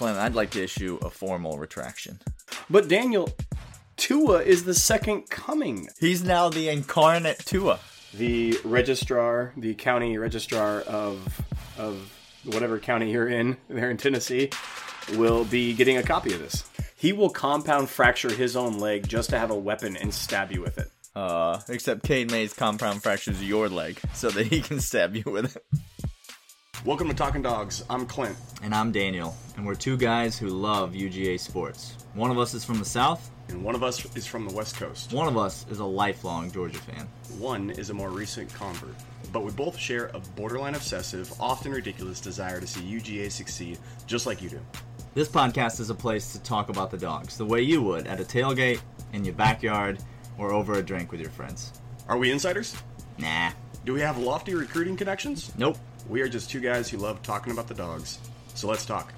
[0.00, 2.20] I'd like to issue a formal retraction.
[2.70, 3.30] But Daniel,
[3.96, 5.88] Tua is the second coming.
[5.98, 7.80] He's now the incarnate Tua.
[8.14, 11.42] The registrar, the county registrar of
[11.78, 12.12] of
[12.44, 14.50] whatever county you're in, there in Tennessee,
[15.16, 16.64] will be getting a copy of this.
[16.96, 20.62] He will compound fracture his own leg just to have a weapon and stab you
[20.62, 20.90] with it.
[21.14, 25.56] Uh, except Cade Mays compound fractures your leg so that he can stab you with
[25.56, 25.64] it.
[26.84, 27.84] Welcome to Talking Dogs.
[27.90, 28.36] I'm Clint.
[28.62, 31.96] And I'm Daniel, and we're two guys who love UGA sports.
[32.14, 34.76] One of us is from the South, And one of us is from the West
[34.76, 35.12] Coast.
[35.12, 37.08] one of us is a lifelong Georgia fan.
[37.38, 38.94] One is a more recent convert.
[39.32, 44.26] But we both share a borderline obsessive, often ridiculous desire to see UGA succeed just
[44.26, 44.60] like you do.
[45.14, 48.20] This podcast is a place to talk about the dogs the way you would at
[48.20, 48.80] a tailgate,
[49.12, 49.98] in your backyard,
[50.36, 51.72] or over a drink with your friends.
[52.08, 52.76] Are we insiders?
[53.18, 53.50] Nah.
[53.84, 55.50] Do we have lofty recruiting connections?
[55.56, 55.78] Nope.
[56.08, 58.18] We are just two guys who love talking about the dogs.
[58.54, 59.12] So let's talk.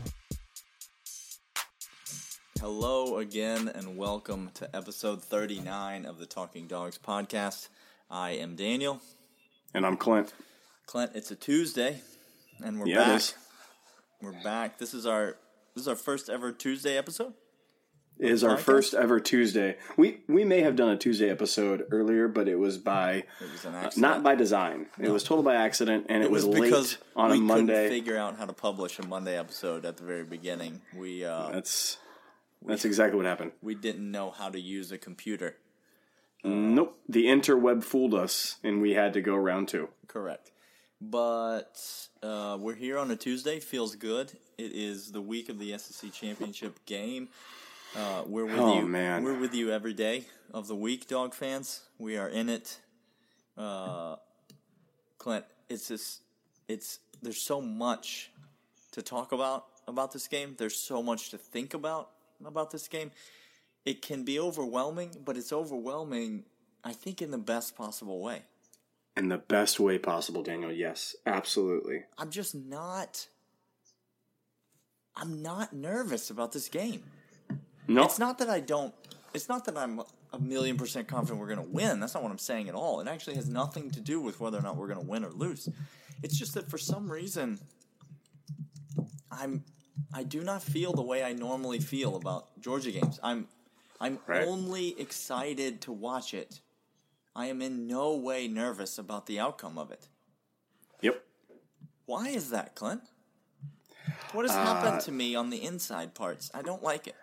[2.61, 7.69] Hello again, and welcome to episode 39 of the Talking Dogs podcast.
[8.11, 9.01] I am Daniel.
[9.73, 10.35] And I'm Clint.
[10.87, 12.01] Clint, it's a Tuesday,
[12.63, 13.17] and we're Yeah, back.
[13.17, 13.35] is.
[14.21, 14.79] We're back.
[14.79, 15.37] This is our
[15.75, 17.33] this is our first ever Tuesday episode.
[18.21, 18.61] It is our Podcast?
[18.61, 19.79] first ever Tuesday.
[19.97, 23.65] We we may have done a Tuesday episode earlier, but it was by It was
[23.65, 24.87] an uh, not by design.
[24.99, 27.73] It was total by accident, and it, was, because late on we a Monday.
[27.73, 30.83] couldn't figure out how to publish a Monday episode at the very beginning.
[30.95, 31.97] We uh, That's
[32.67, 33.53] that's exactly what happened.
[33.63, 35.57] we didn't know how to use a computer.
[36.45, 39.89] Nope, the interweb fooled us, and we had to go round two.
[40.09, 40.51] Correct.
[41.01, 41.81] But
[42.23, 43.61] uh, we're here on a Tuesday.
[43.61, 44.33] Feels good.
[44.59, 47.29] It is the week of the SEC championship game.
[47.97, 48.87] Uh, we're with Oh, you.
[48.87, 49.25] man.
[49.25, 51.81] We're with you every day of the week, dog fans.
[51.99, 52.79] We are in it.
[53.57, 54.17] Uh,
[55.19, 56.23] Clint, it's just,
[56.69, 58.31] it's there's so much
[58.93, 60.55] to talk about about this game.
[60.57, 62.11] There's so much to think about
[62.45, 63.11] about this game.
[63.85, 66.45] It can be overwhelming, but it's overwhelming.
[66.85, 68.43] I think in the best possible way.
[69.17, 70.73] In the best way possible, Daniel.
[70.73, 72.05] Yes, absolutely.
[72.17, 73.27] I'm just not.
[75.17, 77.03] I'm not nervous about this game.
[77.91, 78.95] No, It's not that I don't.
[79.35, 80.01] It's not that I'm
[80.33, 81.99] a million percent confident we're going to win.
[81.99, 83.01] That's not what I'm saying at all.
[83.01, 85.31] It actually has nothing to do with whether or not we're going to win or
[85.31, 85.69] lose.
[86.23, 87.59] It's just that for some reason,
[89.31, 89.65] I'm.
[90.15, 93.19] I do not feel the way I normally feel about Georgia games.
[93.23, 93.49] I'm.
[94.01, 94.47] I'm Right.
[94.47, 96.61] only excited to watch it.
[97.37, 100.09] I am in no way nervous about the outcome of it.
[101.03, 101.23] Yep.
[102.07, 103.03] Why is that, Clint?
[104.33, 106.51] What has Uh, happened to me on the inside parts?
[106.55, 107.15] I don't like it.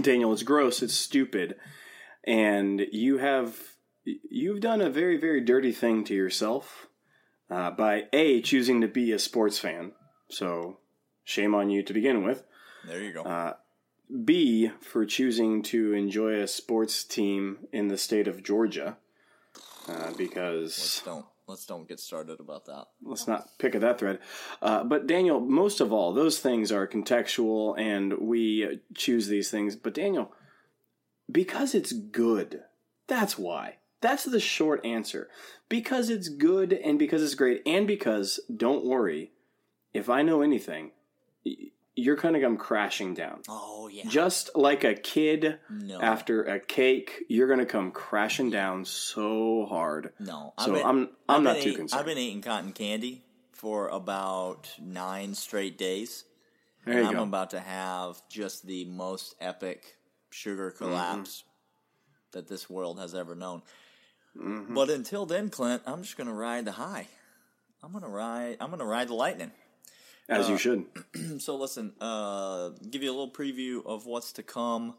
[0.00, 0.82] Daniel, it's gross.
[0.82, 1.56] It's stupid,
[2.24, 3.58] and you have
[4.04, 6.86] you've done a very very dirty thing to yourself
[7.50, 9.92] uh, by a choosing to be a sports fan.
[10.28, 10.78] So
[11.24, 12.44] shame on you to begin with.
[12.86, 13.22] There you go.
[13.22, 13.54] Uh,
[14.24, 18.96] B for choosing to enjoy a sports team in the state of Georgia,
[19.88, 22.86] uh, because let's don't let's don't get started about that.
[23.02, 24.20] let's not pick at that thread.
[24.62, 29.76] Uh, but Daniel, most of all, those things are contextual, and we choose these things.
[29.76, 30.32] But Daniel,
[31.30, 32.62] because it's good,
[33.08, 33.76] that's why.
[34.00, 35.28] That's the short answer.
[35.68, 39.32] Because it's good, and because it's great, and because don't worry,
[39.92, 40.92] if I know anything,
[41.96, 43.42] you're gonna come crashing down.
[43.48, 44.04] Oh yeah.
[44.08, 46.00] Just like a kid No.
[46.00, 50.12] after a cake, you're gonna come crashing down so hard.
[50.18, 50.54] no.
[50.58, 50.98] So been- I'm
[51.28, 52.00] I'm I've not too eat- concerned.
[52.00, 56.24] I've been eating cotton candy for about nine straight days.
[56.86, 57.22] there and I'm go.
[57.24, 59.96] about to have just the most epic
[60.30, 60.84] sugar Mm-hmm.
[60.84, 61.44] collapse
[62.32, 63.62] that this world has ever known.
[64.38, 64.72] Mm-hmm.
[64.74, 67.08] But until then, Clint, I'm just gonna ride the high.
[67.82, 68.56] I'm gonna ride.
[68.60, 69.50] I'm gonna ride the lightning.
[70.30, 70.86] As uh, you should.
[71.40, 74.94] So listen, uh, give you a little preview of what's to come.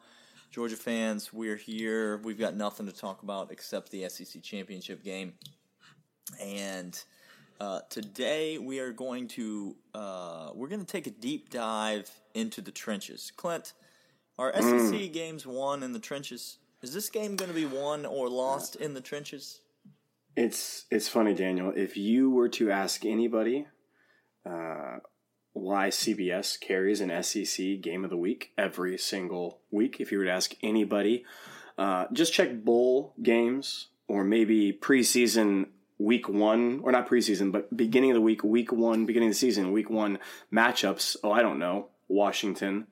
[0.52, 2.18] Georgia fans, we're here.
[2.18, 5.34] We've got nothing to talk about except the SEC championship game,
[6.42, 7.02] and
[7.60, 12.60] uh, today we are going to uh, we're going to take a deep dive into
[12.60, 13.32] the trenches.
[13.38, 13.74] Clint,
[14.38, 16.58] are SEC games won in the trenches?
[16.82, 19.62] Is this game going to be won or lost in the trenches?
[20.36, 21.72] It's it's funny, Daniel.
[21.76, 23.68] If you were to ask anybody
[24.46, 24.98] uh,
[25.54, 30.26] why CBS carries an SEC game of the week every single week, if you were
[30.26, 31.26] to ask anybody,
[31.78, 35.68] uh, just check bowl games or maybe preseason
[35.98, 39.40] week one, or not preseason, but beginning of the week, week one, beginning of the
[39.40, 40.20] season, week one
[40.52, 41.16] matchups.
[41.24, 42.88] Oh, I don't know, Washington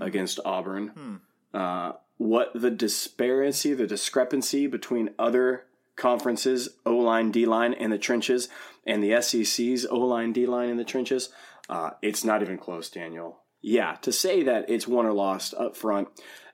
[0.00, 1.20] against Auburn.
[1.52, 5.66] Uh, what the disparity, the discrepancy between other
[5.96, 8.48] conferences, O line, D line in the trenches,
[8.86, 11.30] and the SEC's O line, D line in the trenches,
[11.68, 13.38] uh, it's not even close, Daniel.
[13.62, 16.08] yeah, to say that it's won or lost up front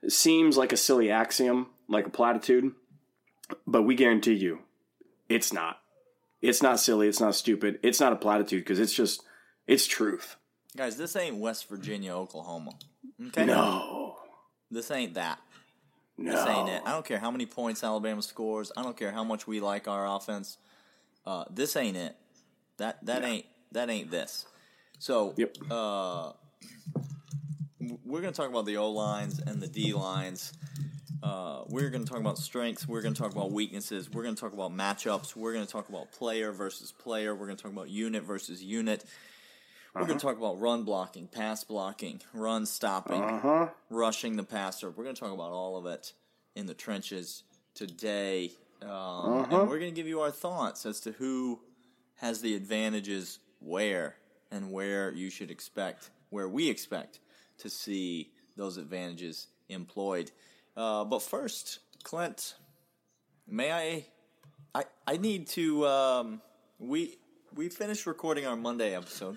[0.08, 2.72] seems like a silly axiom, like a platitude,
[3.66, 4.60] but we guarantee you
[5.28, 5.78] it's not.
[6.40, 9.22] It's not silly, it's not stupid, it's not a platitude because it's just
[9.66, 10.36] it's truth.
[10.76, 12.72] Guys, this ain't West Virginia, Oklahoma.
[13.28, 13.44] Okay?
[13.44, 14.16] No.
[14.70, 15.40] This ain't that.
[16.16, 16.32] No.
[16.32, 16.82] This ain't it.
[16.84, 18.70] I don't care how many points Alabama scores.
[18.76, 20.58] I don't care how much we like our offense.
[21.26, 22.16] Uh, this ain't it.
[22.76, 24.46] That that ain't that ain't this.
[25.00, 25.56] So Yep.
[25.70, 26.32] uh,
[28.04, 30.52] we're going to talk about the O lines and the D lines.
[31.22, 32.86] Uh, we're going to talk about strengths.
[32.86, 34.10] We're going to talk about weaknesses.
[34.10, 35.34] We're going to talk about matchups.
[35.34, 37.34] We're going to talk about player versus player.
[37.34, 39.04] We're going to talk about unit versus unit.
[39.94, 43.68] We're going to talk about run blocking, pass blocking, run stopping, Uh huh.
[43.88, 44.90] rushing the passer.
[44.90, 46.12] We're going to talk about all of it
[46.54, 47.42] in the trenches
[47.74, 48.52] today.
[48.82, 49.46] Um, Uh-huh.
[49.60, 51.60] And we're going to give you our thoughts as to who
[52.16, 54.16] has the advantages where
[54.50, 57.20] and where you should expect, where we expect
[57.58, 60.30] to see those advantages employed.
[60.76, 62.54] Uh, but first, Clint,
[63.46, 64.06] may I?
[64.74, 65.86] I I need to.
[65.86, 66.40] Um,
[66.78, 67.18] we
[67.54, 69.36] we finished recording our Monday episode.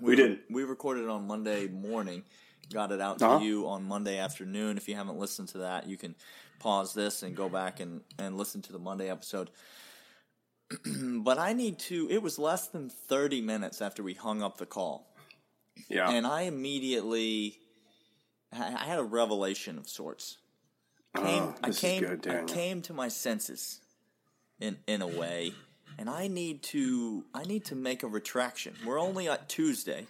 [0.00, 0.40] We did.
[0.50, 2.24] We recorded on Monday morning.
[2.72, 3.38] Got it out Uh-huh.
[3.38, 4.76] to you on Monday afternoon.
[4.76, 6.14] If you haven't listened to that, you can
[6.58, 9.50] pause this and go back and, and listen to the Monday episode.
[11.22, 12.08] but I need to.
[12.10, 15.06] It was less than 30 minutes after we hung up the call.
[15.88, 16.10] Yeah.
[16.10, 17.58] And I immediately.
[18.52, 20.38] I I had a revelation of sorts.
[21.16, 22.00] Came, Oh, I came.
[22.02, 23.80] good, I came to my senses,
[24.60, 25.52] in in a way,
[25.98, 27.24] and I need to.
[27.34, 28.74] I need to make a retraction.
[28.86, 30.06] We're only at Tuesday,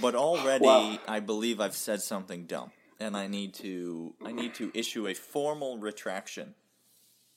[0.00, 0.98] but already Wow.
[1.06, 4.14] I believe I've said something dumb, and I need to.
[4.24, 6.54] I need to issue a formal retraction.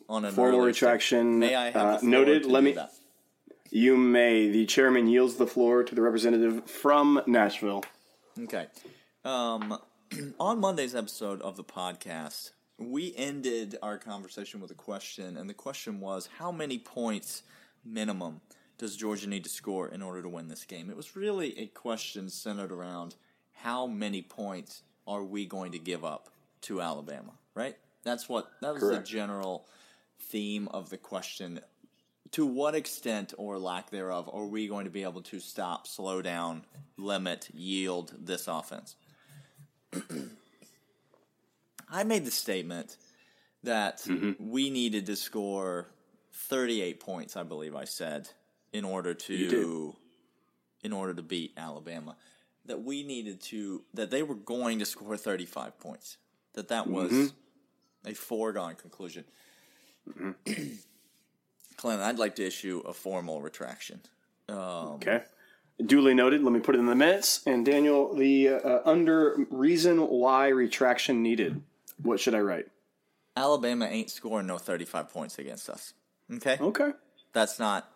[0.07, 1.39] On an Formal retraction.
[1.39, 2.45] May I have uh, noted.
[2.45, 2.73] Let me.
[2.73, 2.91] that?
[3.71, 4.49] You may.
[4.49, 7.83] The chairman yields the floor to the representative from Nashville.
[8.39, 8.67] Okay.
[9.23, 9.79] Um,
[10.39, 15.53] on Monday's episode of the podcast, we ended our conversation with a question, and the
[15.53, 17.43] question was how many points
[17.83, 18.41] minimum
[18.77, 20.89] does Georgia need to score in order to win this game?
[20.89, 23.15] It was really a question centered around
[23.53, 26.29] how many points are we going to give up
[26.61, 27.77] to Alabama, right?
[28.03, 29.05] That's what that was Correct.
[29.05, 29.65] the general
[30.19, 31.59] theme of the question.
[32.31, 36.21] To what extent or lack thereof are we going to be able to stop, slow
[36.21, 36.65] down,
[36.97, 38.95] limit, yield this offense?
[41.89, 42.97] I made the statement
[43.63, 44.49] that Mm-hmm.
[44.51, 45.87] we needed to score
[46.33, 48.29] 38 points, I believe I said,
[48.73, 49.95] in order to
[50.83, 52.15] in order to beat Alabama.
[52.65, 56.17] That we needed to that they were going to score 35 points.
[56.53, 58.11] That that was Mm-hmm.
[58.11, 59.23] a foregone conclusion.
[61.77, 64.01] Clint, I'd like to issue a formal retraction.
[64.49, 65.23] Um, Okay.
[65.83, 66.41] Duly noted.
[66.41, 67.41] Let me put it in the minutes.
[67.45, 71.61] And Daniel, the uh, under reason why retraction needed.
[72.01, 72.67] What should I write?
[73.35, 75.93] Alabama ain't scoring no 35 points against us.
[76.33, 76.57] Okay?
[76.61, 76.91] Okay.
[77.33, 77.89] That's not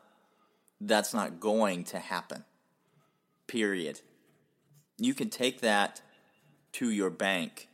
[0.82, 2.44] that's not going to happen.
[3.48, 4.02] Period.
[4.98, 6.02] You can take that
[6.74, 7.69] to your bank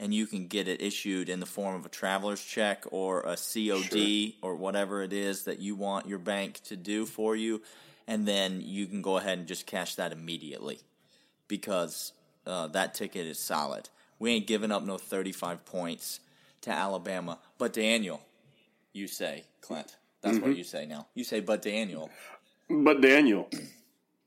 [0.00, 3.36] and you can get it issued in the form of a traveler's check or a
[3.36, 7.62] COD or whatever it is that you want your bank to do for you
[8.06, 10.80] and then you can go ahead and just cash that immediately
[11.46, 12.12] because
[12.46, 13.88] uh, that ticket is solid.
[14.18, 16.20] We ain't giving up no 35 points
[16.62, 17.38] to Alabama.
[17.58, 18.20] But Daniel,
[18.92, 19.96] you say, Clint.
[20.22, 21.06] That's what you say now.
[21.14, 22.10] You say, but Daniel.
[22.68, 23.48] But Daniel,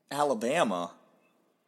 [0.09, 0.91] Alabama,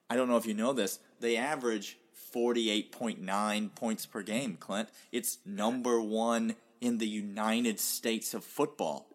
[0.09, 1.97] I don't know if you know this, they average
[2.33, 4.89] 48.9 points per game, Clint.
[5.11, 9.07] It's number one in the United States of football.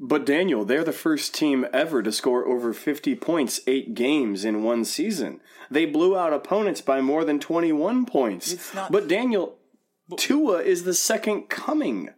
[0.00, 4.62] but Daniel, they're the first team ever to score over 50 points eight games in
[4.62, 5.40] one season.
[5.72, 8.52] They blew out opponents by more than 21 points.
[8.52, 9.56] It's not- but Daniel,
[10.16, 12.10] Tua is the second coming.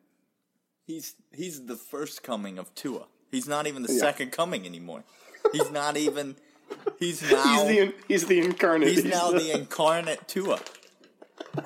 [0.87, 3.07] He's he's the first coming of Tua.
[3.30, 5.04] He's not even the second coming anymore.
[5.52, 6.37] He's not even.
[6.99, 7.67] He's now.
[7.67, 8.89] He's the he's the incarnate.
[8.89, 10.61] He's now the incarnate Tua.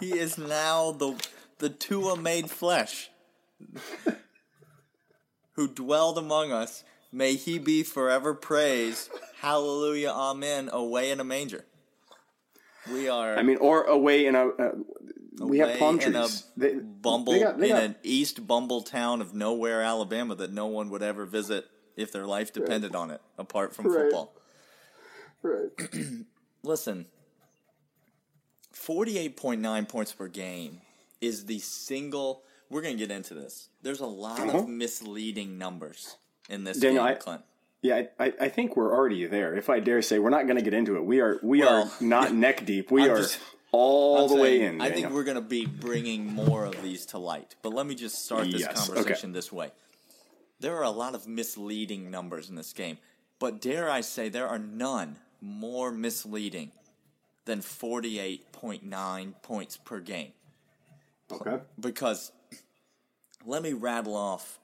[0.01, 1.15] He is now the
[1.59, 3.11] the Tua made flesh,
[5.53, 6.85] who dwelled among us.
[7.13, 9.11] May he be forever praised.
[9.41, 10.69] Hallelujah, Amen.
[10.73, 11.65] Away in a manger.
[12.93, 14.49] We are I mean, or away in a.
[14.49, 14.73] Uh,
[15.41, 16.45] we have palm in a trees.
[16.57, 20.53] They- Bumble they got- they in got- an East Bumble town of nowhere, Alabama, that
[20.53, 24.03] no one would ever visit if their life depended on it, apart from Right.
[24.05, 24.35] football.
[25.45, 25.69] Right.
[26.63, 27.07] Listen,
[28.75, 30.81] 48.9 points per game
[31.21, 32.43] is the single.
[32.71, 33.69] We're going to get into this.
[33.83, 34.59] There's a lot Uh-huh.
[34.61, 36.17] of misleading numbers
[36.49, 37.43] in this Daniel, game, I- Clint.
[37.83, 39.55] Yeah, I, I think we're already there.
[39.55, 41.05] If I dare say, we're not going to get into it.
[41.05, 42.91] We are we Well, are not neck deep.
[42.91, 43.39] We I'm are just-
[43.73, 44.81] all I'm the way saying, in.
[44.81, 47.57] I think we're going to be bringing more of these to light.
[47.61, 48.95] But let me just start this Yes, okay.
[49.03, 49.73] conversation this way.
[50.61, 52.97] There are a lot of misleading numbers in this game,
[53.39, 56.73] but dare I say there are none more misleading
[57.45, 60.33] than 48.9 points per game.
[61.31, 61.59] okay.
[61.79, 62.33] Because
[63.45, 64.59] let me rattle off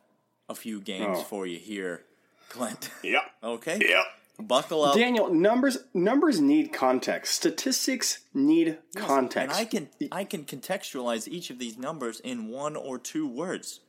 [0.48, 1.22] a few games Oh.
[1.22, 2.04] for you here,
[2.48, 2.90] Clint.
[3.02, 3.22] Yep.
[3.42, 3.78] Okay?
[3.80, 4.04] Yep.
[4.48, 4.94] Buckle up.
[4.96, 7.34] Daniel, numbers numbers need context.
[7.34, 9.36] Statistics need context.
[9.36, 13.80] And I can I can contextualize each of these numbers in one or two words.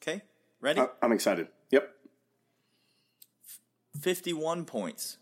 [0.00, 0.22] Okay?
[0.60, 0.80] Ready?
[1.02, 1.48] I'm excited.
[1.70, 1.92] Yep.
[4.00, 5.18] 51 points.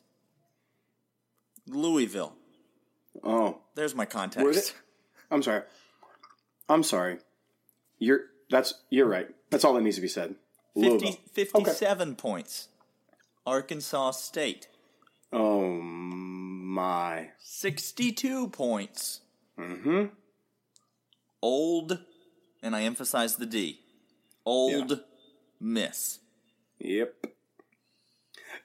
[1.66, 2.34] Louisville.
[3.22, 4.74] Oh, There's my context.
[5.30, 5.62] I'm sorry.
[6.68, 7.18] I'm sorry.
[7.98, 9.28] You're that's you're right.
[9.50, 10.34] That's all that needs to be said.
[10.74, 11.16] 50, Louisville.
[11.32, 12.68] 57 points.
[13.46, 14.68] Arkansas State.
[15.32, 17.30] Oh my.
[17.38, 19.20] 62 points.
[19.58, 20.06] Mm-hmm.
[21.42, 21.98] Old,
[22.62, 23.80] and I emphasize the D.
[24.46, 25.00] Old
[25.60, 26.20] Miss.
[26.78, 27.26] Yep.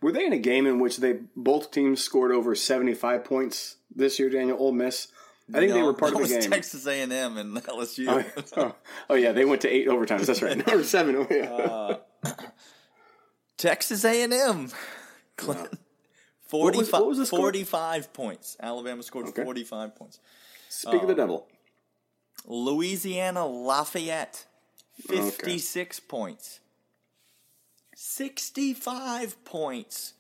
[0.02, 4.18] Were they in a game in which they both teams scored over 75 points this
[4.20, 4.58] year, Daniel?
[4.60, 5.10] Ole Miss.
[5.54, 6.52] I think they were part of the was game.
[6.52, 8.08] Texas A&M and LSU.
[8.08, 8.76] Oh, oh,
[9.10, 10.28] oh, yeah, they went to eight overtimes.
[10.28, 11.16] That's right, number seven.
[11.16, 11.52] Oh, yeah.
[11.52, 11.98] Uh,
[13.58, 14.70] Texas A&M.
[15.38, 15.62] Clint.
[15.70, 15.80] was-
[16.50, 17.40] 45, what was the score?
[17.40, 18.58] 45 points.
[18.60, 19.44] Alabama scored Okay.
[19.44, 20.20] 45 points.
[20.70, 21.48] Speak of the uh, devil.
[22.48, 24.46] Louisiana Lafayette,
[25.08, 26.60] 56 points.
[28.00, 30.14] 65 points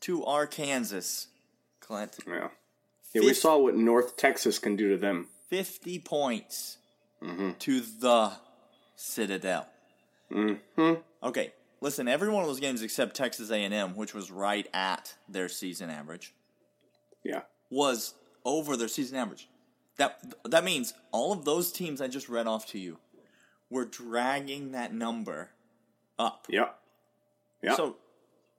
[0.00, 1.26] to Arkansas,
[1.78, 2.18] Clint.
[2.26, 2.48] Yeah.
[3.14, 5.28] Yeah, we saw what North Texas can do to them.
[5.48, 6.76] 50 points
[7.22, 7.50] Mm-hmm.
[7.58, 8.32] to the
[8.96, 9.68] Citadel.
[10.32, 10.94] Mm-hmm.
[11.22, 15.50] Okay, listen, every one of those games except Texas A&M, which was right at their
[15.50, 16.32] season average,
[17.22, 17.42] Yeah.
[17.68, 19.48] was over their season average.
[19.98, 22.96] That that means all of those teams I just read off to you
[23.68, 25.50] were dragging that number
[26.18, 26.46] up.
[26.48, 26.74] Yep.
[27.62, 27.76] Yep.
[27.76, 27.96] So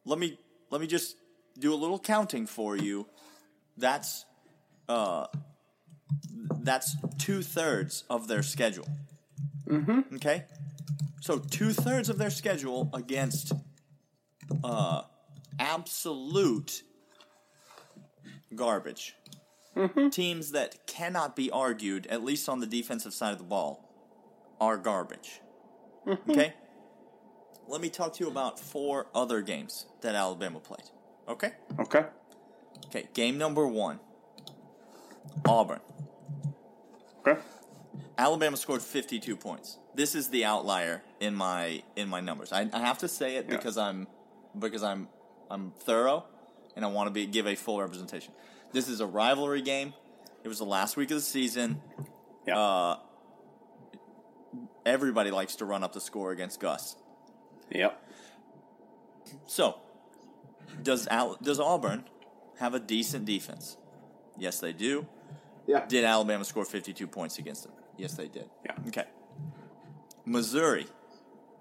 [0.05, 0.38] let me
[0.70, 1.15] let me just
[1.60, 3.08] do a little counting for you.
[3.77, 4.25] That's
[4.88, 5.27] uh
[6.62, 8.88] that's two thirds of their schedule.
[9.67, 10.15] Mm-hmm.
[10.15, 10.46] Okay,
[11.22, 13.53] so two thirds of their schedule against
[14.63, 15.03] uh
[15.60, 16.84] absolute
[18.55, 19.15] garbage.
[20.12, 23.89] Teams that cannot be argued, at least on the defensive side of the ball,
[24.60, 25.39] are garbage.
[26.29, 26.53] Okay?
[27.71, 30.89] Let me talk to you about four other games that Alabama played.
[31.25, 31.53] Okay?
[31.79, 32.05] okay.
[32.87, 34.01] Okay, game number one
[35.47, 35.79] Auburn.
[37.25, 37.39] Okay.
[38.17, 39.77] Alabama scored 52 points.
[39.95, 42.51] This is the outlier in my in my numbers.
[42.51, 43.55] I, I have to say it Yeah.
[43.55, 44.07] because I'm
[44.59, 45.07] because I'm
[45.49, 46.25] I'm thorough
[46.75, 48.33] and I want to be give a full representation.
[48.73, 49.93] This is a rivalry game.
[50.43, 51.81] It was the last week of the season.
[52.45, 52.59] Yeah.
[52.59, 52.99] Uh,
[54.85, 56.97] everybody likes to run up the score against Gus.
[57.71, 58.01] Yep.
[59.45, 59.79] So,
[60.81, 62.05] does Al- does Auburn
[62.59, 63.77] have a decent defense?
[64.37, 65.07] Yes, they do.
[65.67, 65.85] Yeah.
[65.85, 67.73] Did Alabama score 52 points against them?
[67.97, 68.49] Yes, they did.
[68.65, 68.73] Yeah.
[68.87, 69.05] Okay.
[70.25, 70.87] Missouri.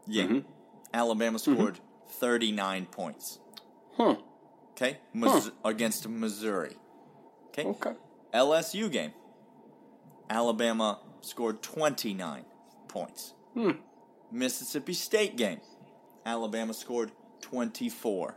[0.07, 0.25] Yeah.
[0.25, 0.39] Mm-hmm.
[0.95, 3.39] Alabama scored 39 points.
[3.97, 4.17] Huh.
[4.73, 4.99] Okay?
[5.13, 6.77] Mis- Against Missouri.
[7.49, 7.65] Okay?
[7.65, 7.93] Okay.
[8.33, 9.13] LSU game.
[10.29, 12.45] Alabama scored 29
[12.89, 13.35] points.
[13.55, 13.71] Hmm.
[14.33, 15.61] Mississippi State game.
[16.31, 17.11] Alabama scored
[17.41, 18.37] 24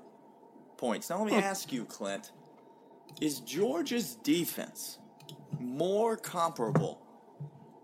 [0.77, 1.09] points.
[1.09, 2.31] Now let me ask you, Clint,
[3.21, 4.97] is Georgia's defense
[5.59, 6.99] more comparable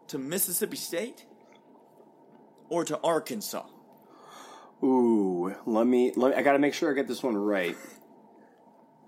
[0.07, 1.25] to Mississippi State
[2.69, 3.65] or to Arkansas?
[4.83, 6.11] Ooh, let me.
[6.15, 7.77] Let, I got to make sure I get this one right.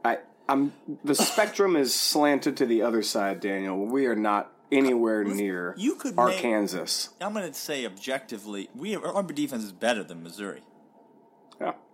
[0.06, 0.74] I, I'm.
[1.04, 3.86] The spectrum is slanted to the other side, Daniel.
[3.86, 7.10] We are not anywhere near you could make- Arkansas.
[7.20, 10.62] I'm going to say objectively, we our defense is better than Missouri.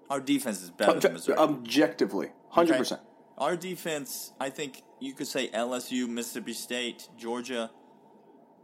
[0.09, 1.37] Our defense is better than Missouri.
[1.37, 2.79] objectively, hundred Okay?
[2.79, 3.01] percent.
[3.37, 7.69] Our defense, I think you could say LSU, Mississippi State, Georgia.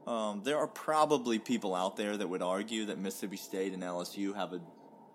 [0.07, 4.35] Um, there are probably people out there that would argue that Mississippi State and LSU
[4.35, 4.61] have a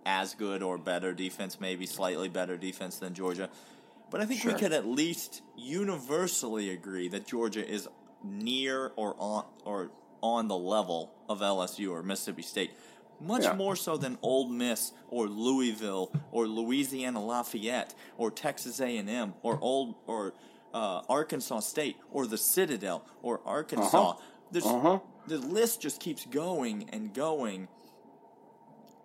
[0.06, 3.50] as good or better defense, maybe slightly better defense than Georgia.
[4.10, 4.58] But I think we Sure.
[4.58, 7.88] could at least universally agree that Georgia is
[8.24, 9.90] near or on or
[10.22, 12.70] on the level of LSU or Mississippi State.
[13.20, 13.54] Much Yeah.
[13.54, 19.94] more so than Old Miss or Louisville or Louisiana Lafayette or Texas A&M or old
[20.06, 20.34] or
[20.72, 24.10] uh, Arkansas State or the Citadel or Arkansas.
[24.10, 24.20] Uh-huh.
[24.50, 25.00] There's, Uh-huh.
[25.26, 27.68] The list just keeps going and going.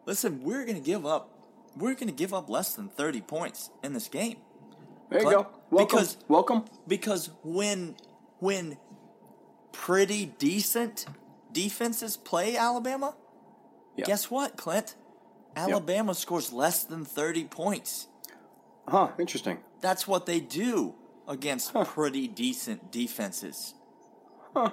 [0.06, 1.30] Listen, we're going to give up
[1.76, 4.38] we're going to give up less than 30 points in this game.
[5.10, 5.48] There you go.
[5.72, 5.98] Welcome.
[5.98, 6.66] because- Welcome.
[6.88, 7.96] Because when
[8.40, 8.78] when
[9.72, 11.08] pretty decent
[11.52, 13.16] defenses play Alabama,
[13.96, 14.06] Yeah.
[14.06, 14.96] guess what, Clint?
[15.56, 18.08] Alabama scores less than 30 points.
[18.88, 19.10] Huh.
[19.20, 19.60] Interesting.
[19.82, 20.96] That's what they do
[21.28, 21.86] against Huh.
[21.86, 23.76] pretty decent defenses.
[24.56, 24.72] Huh.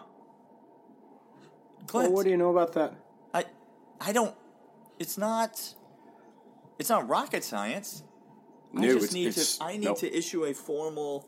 [1.86, 2.94] Clint, Well, what do you know about that?
[3.34, 3.44] I
[4.00, 4.34] I don't
[4.98, 5.74] it's not
[6.78, 8.02] it's not rocket science.
[8.76, 11.26] I just it's- need it's- to I need to issue a formal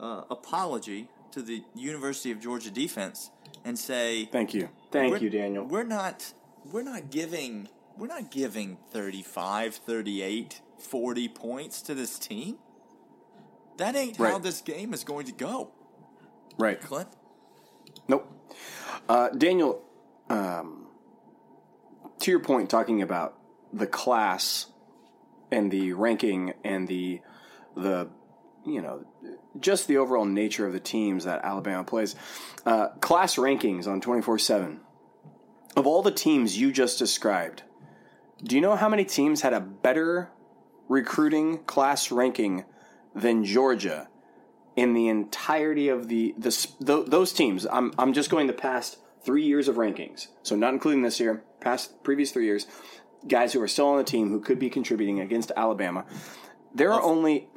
[0.00, 3.30] uh, apology to the University of Georgia defense
[3.64, 4.68] and say Thank you.
[4.90, 5.64] Thank you, Daniel.
[5.64, 6.32] We're not
[6.72, 12.58] we're not giving we're not giving 35, 38, 40 points to this team.
[13.78, 15.70] That ain't how this game is going to go,
[16.58, 16.80] Right.
[16.80, 17.08] Clint.
[18.08, 18.30] Nope.
[19.08, 19.82] Uh, Daniel,
[20.30, 20.86] um,
[22.20, 23.36] to your point, talking about
[23.72, 24.66] the class
[25.50, 27.20] and the ranking and the
[27.76, 28.08] the
[28.64, 29.04] you know
[29.60, 32.16] just the overall nature of the teams that Alabama plays.
[32.64, 34.80] Uh, class rankings on twenty four seven.
[35.76, 37.62] Of all the teams you just described,
[38.42, 40.30] do you know how many teams had a better
[40.88, 42.64] recruiting class ranking
[43.14, 44.08] than Georgia
[44.76, 47.66] in the entirety of the, the th- those teams.
[47.70, 51.42] I'm I'm just going the past three years of rankings, so not including this year,
[51.60, 52.66] past previous three years.
[53.26, 56.04] Guys who are still on the team who could be contributing against Alabama.
[56.74, 57.48] There are Of- only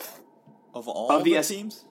[0.73, 1.85] Of all Of the the, teams,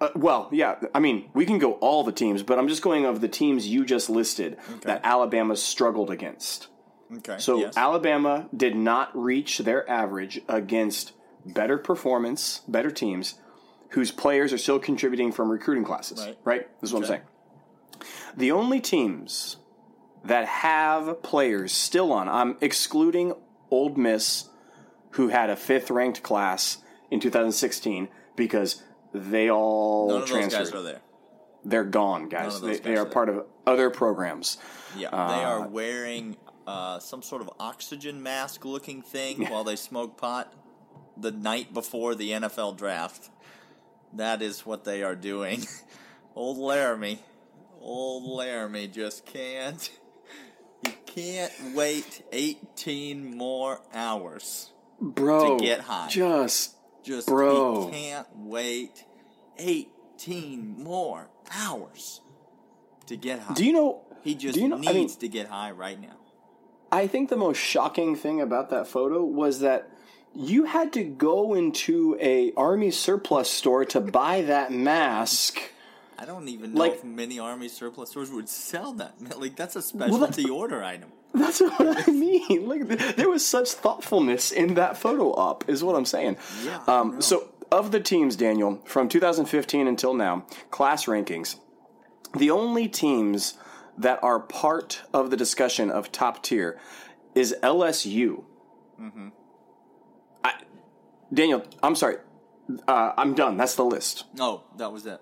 [0.00, 0.76] uh, well, yeah.
[0.94, 3.66] I mean, we can go all the teams, but I'm just going of the teams
[3.66, 6.68] you just listed that Alabama struggled against.
[7.18, 7.36] okay.
[7.38, 7.76] So yes.
[7.76, 11.12] Alabama did not reach their average against
[11.44, 13.34] better performance, better teams
[13.90, 16.20] whose players are still contributing from recruiting classes.
[16.24, 16.38] Right.
[16.44, 16.80] Right?
[16.80, 17.14] This is what Okay.
[17.14, 17.20] I'm
[18.00, 18.08] saying.
[18.36, 19.56] The only teams
[20.24, 23.32] that have players still on, I'm excluding
[23.70, 24.48] Old Miss,
[25.12, 26.78] who had a fifth ranked class
[27.10, 30.58] in 2016 because they all none of those transferred.
[30.58, 31.00] guys are there.
[31.64, 32.60] They're gone, guys.
[32.60, 34.58] They, those they guys are are part of other programs.
[34.96, 40.16] Yeah, they are wearing uh, some sort of oxygen mask looking thing while they smoke
[40.16, 40.52] pot
[41.16, 43.30] the night before the NFL draft.
[44.14, 45.66] That is what they are doing.
[46.34, 47.18] Old Laremy,
[47.80, 49.90] old Laremy just can't.
[50.84, 54.70] You can't wait 18 more hours.
[55.00, 56.06] Bro, To get high.
[56.08, 57.86] Just Just Bro.
[57.88, 59.04] he can't wait
[59.58, 62.20] 18 more hours
[63.06, 63.54] to get high.
[63.54, 64.00] do you know?
[64.22, 66.16] he just you know- I needs mean- to get high right now.
[66.90, 69.90] I think the most shocking thing about that photo was that
[70.34, 75.58] you had to go into a army surplus store to buy that mask.
[76.18, 79.14] I don't even know Like- if many army surplus stores would sell that.
[79.38, 81.12] Like that's a specialty order item.
[81.34, 82.66] That's what I mean.
[82.66, 86.38] Like there was such thoughtfulness in that photo op, is what I'm saying.
[86.64, 86.98] Yeah, I.
[87.00, 91.56] Um, so of the teams, Daniel, from 2015 until now, class rankings,
[92.36, 93.54] the only teams
[93.96, 96.78] that are part of the discussion of top tier
[97.34, 98.44] is LSU.
[99.00, 99.28] Mm-hmm.
[100.44, 100.54] I,
[101.32, 102.16] Daniel, I'm sorry.
[102.86, 103.56] Uh, I'm done.
[103.56, 104.24] That's the list.
[104.38, 105.20] Oh, that was it.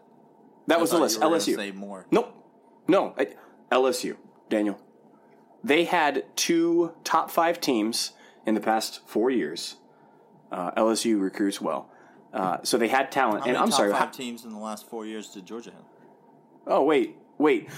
[0.66, 1.20] That I was the list.
[1.20, 1.54] LSU.
[1.54, 2.06] Say more.
[2.10, 2.34] Nope.
[2.88, 3.14] No.
[3.16, 3.28] I,
[3.70, 4.16] LSU,
[4.48, 4.80] Daniel.
[5.62, 8.12] They had two top five teams
[8.44, 9.76] in the past four years.
[10.50, 11.90] Uh, LSU recruits well.
[12.32, 13.44] Uh, so they had talent.
[13.44, 13.90] How and I'm sorry.
[13.92, 15.84] five how- teams in the last four years did Georgia have?
[16.66, 17.16] oh, wait.
[17.38, 17.68] Wait.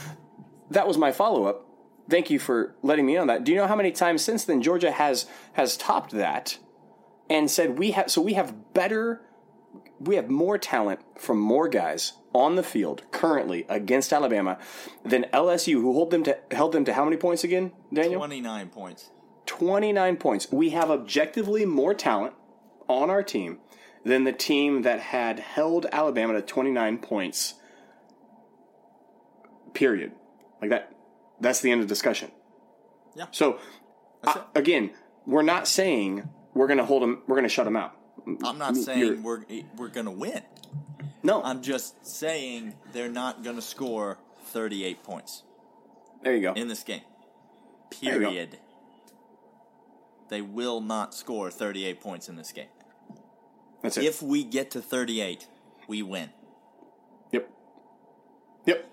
[0.71, 1.67] That was my follow up.
[2.09, 3.45] Thank you for letting me know that.
[3.45, 6.59] Do you know how many times since then Georgia has has topped that
[7.29, 9.21] and said we have so we have better
[10.01, 14.59] we have more talent from more guys on the field currently against Alabama
[15.05, 18.21] than LSU, who hold them to held them to how many points again, Daniel?
[18.21, 19.11] Twenty nine points.
[19.47, 20.53] 29 points.
[20.53, 22.35] We have objectively more talent
[22.87, 23.59] on our team
[24.09, 27.55] than the team that had held Alabama to 29 points.
[29.75, 30.13] Period.
[30.61, 30.93] Like that.
[31.41, 32.31] That's the end of discussion.
[33.15, 33.27] Yeah.
[33.31, 33.59] So,
[34.27, 34.91] uh, I- again,
[35.27, 37.95] we're not saying we're going to hold them, we're going to shut them out.
[38.43, 39.45] I'm not You're- saying we're
[39.77, 40.43] we're gonna win.
[41.23, 41.43] No.
[41.43, 45.45] I'm just saying they're not gonna score 38 points
[46.23, 46.53] there you go.
[46.53, 47.01] in this game.
[48.03, 48.27] There you go.
[48.29, 48.59] Period.
[50.29, 52.69] They will not score 38 points in this game.
[53.83, 54.05] That's it.
[54.05, 55.47] If we get to 38,
[55.87, 56.31] we win.
[57.33, 57.49] Yep.
[58.67, 58.91] Yep.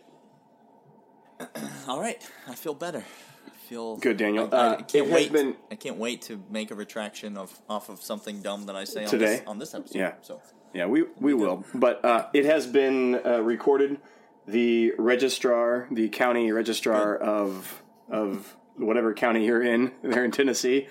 [1.88, 3.04] All right, I feel better.
[3.48, 4.48] I feel Good, Daniel.
[4.52, 5.32] I, I Uh, can't has wait.
[5.32, 8.84] been- I can't wait to make a retraction of off of something dumb that I
[8.84, 9.38] say on Today?
[9.38, 9.98] this, on this episode.
[9.98, 10.14] Yeah.
[10.22, 10.42] So
[10.74, 11.64] Yeah, we, we will.
[11.74, 14.00] But uh, it has been uh, recorded.
[14.48, 20.88] The registrar, the county registrar of of whatever county you're in, there in Tennessee,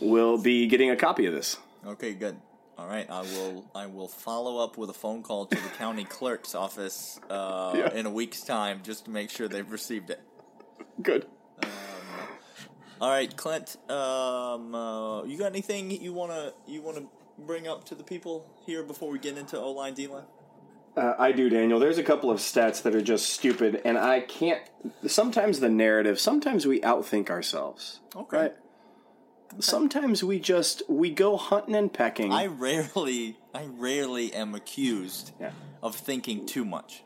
[0.00, 1.58] will be getting a copy of this.
[1.86, 2.38] Okay, good.
[2.76, 3.70] All right, I will.
[3.74, 7.94] I will follow up with a phone call to the county clerk's office uh, Yeah.
[7.94, 10.20] in a week's time just to make sure they've received it.
[11.00, 11.26] Good.
[13.00, 13.76] All right, Clint.
[13.90, 17.02] Um, uh, you got anything you wanna you wanna
[17.38, 20.24] bring up to the people here before we get into O line D line?
[20.96, 21.80] Uh, I do, Daniel.
[21.80, 24.62] There's a couple of stats that are just stupid, and I can't.
[25.06, 26.20] Sometimes the narrative.
[26.20, 28.00] Sometimes we outthink ourselves.
[28.14, 28.36] Okay.
[28.36, 28.54] Right.
[29.60, 32.32] Sometimes we just we go hunting and pecking.
[32.32, 35.52] I rarely, I rarely am accused Yeah.
[35.82, 37.04] of thinking too much.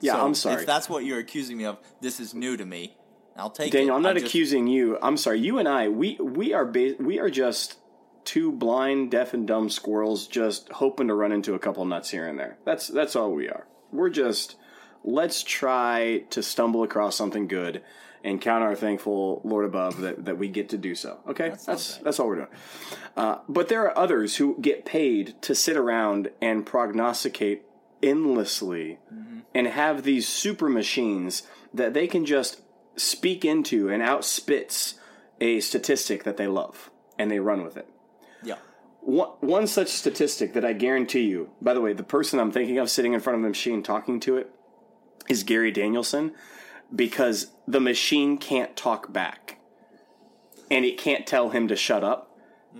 [0.00, 2.64] yeah, So I'm sorry, If that's what you're accusing me of, this is new to
[2.66, 2.96] me.
[3.36, 3.76] I'll take it.
[3.78, 3.96] Daniel.
[3.96, 4.98] I'm not I just- accusing you.
[5.02, 5.40] I'm sorry.
[5.40, 7.78] You and I, we we are ba- we are just
[8.24, 12.26] two blind, deaf, and dumb squirrels just hoping to run into a couple nuts here
[12.26, 12.58] and there.
[12.64, 13.66] That's that's all we are.
[13.92, 14.56] We're just
[15.04, 17.82] let's try to stumble across something good
[18.24, 21.20] and count our thankful Lord above that, that we get to do so.
[21.28, 22.04] Okay, that's right.
[22.04, 22.48] that's all we're doing.
[23.16, 27.62] Uh, but there are others who get paid to sit around and prognosticate
[28.02, 28.98] endlessly
[29.54, 32.60] and have these super machines that they can just
[32.96, 34.94] speak into and outspits
[35.40, 37.88] a statistic that they love and they run with it.
[38.42, 38.56] Yeah.
[39.00, 42.78] One, one such statistic that I guarantee you, by the way, the person I'm thinking
[42.78, 44.50] of sitting in front of the machine talking to it
[45.28, 46.32] is Gary Danielson
[46.94, 49.58] because the machine can't talk back
[50.70, 52.30] and it can't tell him to shut up.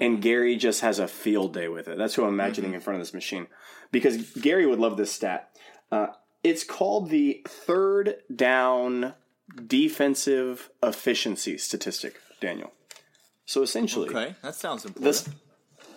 [0.00, 1.96] And Gary just has a field day with it.
[1.96, 3.46] That's who I'm imagining in front of this machine
[3.92, 5.50] because Gary would love this stat.
[5.92, 6.08] Uh,
[6.42, 9.14] it's called the third down
[9.68, 12.72] defensive efficiency statistic, Daniel.
[13.46, 15.04] So essentially, Okay, that sounds important.
[15.04, 15.28] this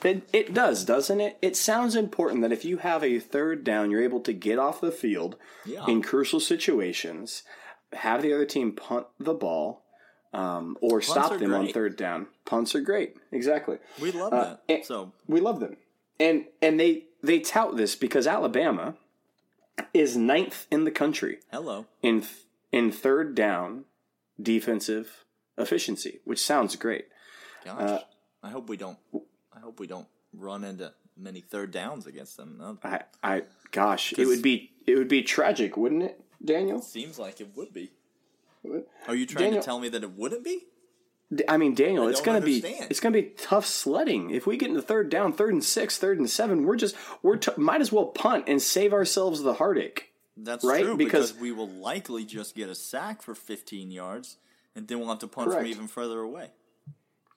[0.04, 1.38] it, it does, doesn't it?
[1.42, 4.80] It sounds important that if you have a third down, you're able to get off
[4.80, 5.86] the field Yeah.
[5.88, 7.42] in crucial situations,
[7.94, 9.84] have the other team punt the ball,
[10.34, 12.28] um, or stop are them on third down.
[12.46, 13.78] Punts are great, exactly.
[14.02, 14.86] we love uh, that.
[14.86, 15.78] so We love them,
[16.20, 18.96] and and they they tout this because Alabama
[19.94, 21.86] is ninth in the country hello.
[22.02, 22.24] in
[22.72, 23.86] in third down
[24.42, 25.26] defensive
[25.58, 27.06] efficiency, which sounds great.
[27.66, 28.00] Gosh, Uh,
[28.44, 28.98] I hope we don't.
[29.54, 32.78] I hope we don't run into many third downs against them.
[32.84, 36.82] That I, I, gosh, it would be it would be tragic, wouldn't it, Daniel?
[36.82, 37.92] seems like it would be.
[39.08, 40.66] Are you trying Daniel- to tell me that it wouldn't be?
[41.50, 44.70] I mean, Daniel, I it's gonna be it's gonna be tough sledding if we get
[44.70, 46.64] into third down, third and six, third and seven.
[46.66, 50.14] We're just we're t- might as well punt and save ourselves the heartache.
[50.38, 54.38] That's Right, true because- because, we will likely just get a sack for 15 yards,
[54.76, 55.62] and then we'll have to punt Correct.
[55.64, 56.52] from even further away.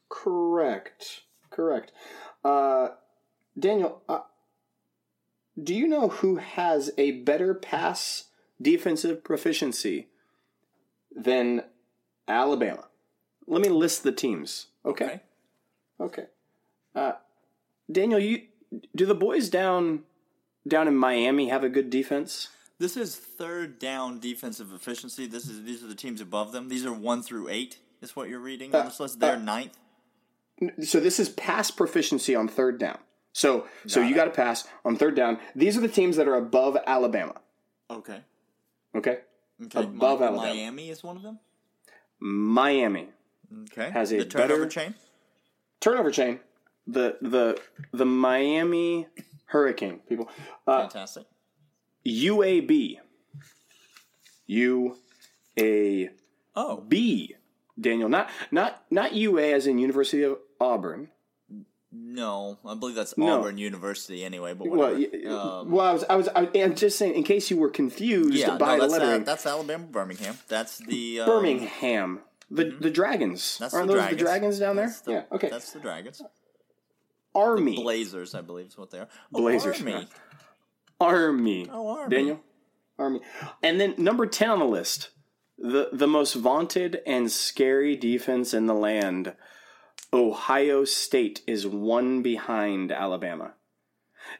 [0.08, 1.22] Correct.
[1.50, 1.92] Correct.
[2.44, 2.90] Uh,
[3.58, 4.20] Daniel, uh,
[5.60, 8.24] do you know who has a better pass
[8.60, 10.08] defensive proficiency
[11.14, 11.64] than
[12.28, 12.84] Alabama?
[13.46, 14.66] Let me list the teams.
[14.84, 15.04] Okay.
[15.04, 15.20] Okay.
[16.00, 16.24] Okay.
[16.94, 17.12] Uh,
[17.90, 18.42] Daniel, you
[18.94, 20.04] do the boys down
[20.66, 22.48] down in Miami have a good defense?
[22.78, 25.26] This is third down defensive efficiency.
[25.26, 26.68] This is these are the teams above them.
[26.68, 27.78] These are one through eight.
[28.00, 29.20] Is what you're reading on this list.
[29.20, 29.76] They're uh, ninth.
[30.82, 32.98] So this is pass proficiency on third down.
[33.32, 34.16] So so Got you it.
[34.16, 35.38] got to pass on third down.
[35.54, 37.34] These are the teams that are above Alabama.
[37.90, 38.20] Okay.
[38.94, 39.18] Okay.
[39.62, 39.80] Okay.
[39.80, 40.36] Above Mi- Alabama.
[40.54, 41.38] Miami is one of them.
[42.18, 43.08] Miami
[43.72, 43.90] Okay.
[43.90, 44.94] Has a the turnover better- chain.
[45.80, 46.40] turnover chain.
[46.86, 47.60] The the
[47.92, 49.06] the Miami
[49.46, 50.28] Hurricane people.
[50.66, 51.26] Uh, Fantastic.
[52.06, 52.98] UAB.
[54.48, 56.10] UAB.
[56.56, 57.36] Oh, B.
[57.80, 61.08] Daniel, not not not UA as in University of Auburn.
[61.92, 63.38] No, I believe that's No.
[63.40, 64.54] Auburn University anyway.
[64.54, 65.16] But Well, whatever.
[65.24, 67.70] y- um, well, I was I was I, am just saying in case you were
[67.70, 69.22] confused yeah, by no, the that's, lettering.
[69.22, 70.38] uh, that's Alabama Birmingham.
[70.48, 72.20] That's the um, Birmingham.
[72.50, 73.58] The the Dragons.
[73.58, 74.18] That's Aren't the those Dragons.
[74.18, 74.94] the Dragons down there?
[75.04, 75.22] The- yeah.
[75.32, 75.48] Okay.
[75.50, 76.22] That's the Dragons.
[77.34, 77.76] Army.
[77.76, 79.08] Blazers, I believe, is what they are.
[79.32, 80.08] Oh, Blazers, Army.
[81.00, 81.68] Army.
[81.72, 82.16] Oh, Army.
[82.16, 82.40] Daniel.
[82.98, 83.20] Army.
[83.62, 85.10] And then number 10 on the list.
[85.58, 89.34] The the most vaunted and scary defense in the land.
[90.12, 93.52] Ohio State is one behind Alabama.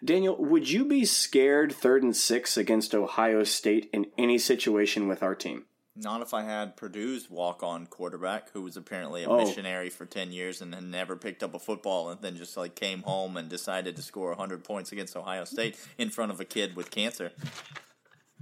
[0.05, 5.23] Daniel, would you be scared third and six against Ohio State in any situation with
[5.23, 5.65] our team?
[5.97, 9.39] Not if I had Purdue's walk-on quarterback, who was apparently a Oh.
[9.39, 12.75] missionary for ten years and had never picked up a football, and then just like
[12.75, 16.45] came home and decided to score hundred points against Ohio State in front of a
[16.45, 17.33] kid with cancer.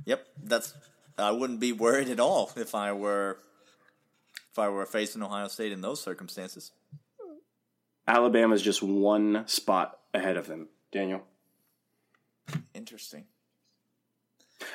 [0.05, 0.75] Yep, that's.
[1.17, 3.39] I wouldn't be worried at all if I were
[4.53, 6.71] if I were facing Ohio State in those circumstances.
[8.09, 11.23] Alabama's just one spot ahead of them, Daniel.
[12.75, 13.27] Interesting.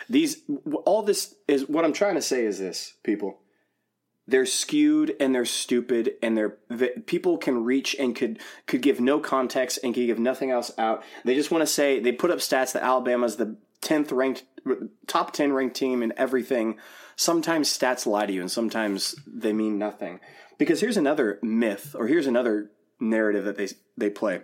[0.09, 0.43] These
[0.85, 3.39] all this is what I'm trying to say is this, people.
[4.27, 8.99] they're skewed and they're stupid and they're th- people can reach and could could give
[8.99, 11.03] no context and could give nothing else out.
[11.25, 14.43] They just want to say they put up stats that Alabama's the tenth ranked
[15.07, 16.77] top ten ranked team in everything.
[17.15, 20.19] Sometimes stats lie to you and sometimes they mean nothing.
[20.57, 24.41] Because here's another myth or here's another narrative that they they play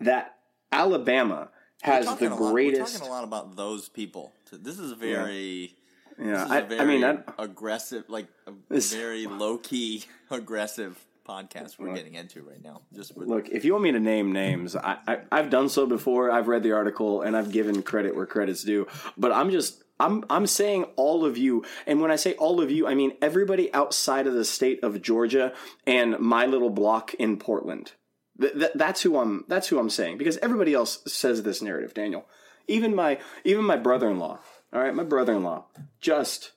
[0.00, 0.36] that
[0.70, 1.50] Alabama
[1.82, 2.94] has the a lot, greatest.
[2.94, 4.32] we're talking a lot about those people.
[4.52, 5.74] This is very.
[6.18, 9.58] yeah, This is I, a very I mean, I, aggressive, like a This- very low
[9.58, 12.82] key aggressive podcast we're getting into right now.
[12.92, 16.30] Just Look, if you want me to name names, I, I I've done so before.
[16.30, 18.86] I've read the article and I've given credit where credit's due.
[19.16, 22.70] But I'm just I'm I'm saying all of you, and when I say all of
[22.70, 25.52] you, I mean everybody outside of the state of Georgia
[25.86, 27.92] and my little block in Portland.
[28.40, 29.44] Th- th- that's who I'm.
[29.48, 31.94] That's who I'm saying because everybody else says this narrative.
[31.94, 32.26] Daniel,
[32.66, 34.38] even my even my brother-in-law.
[34.72, 35.66] All right, my brother-in-law
[36.00, 36.52] just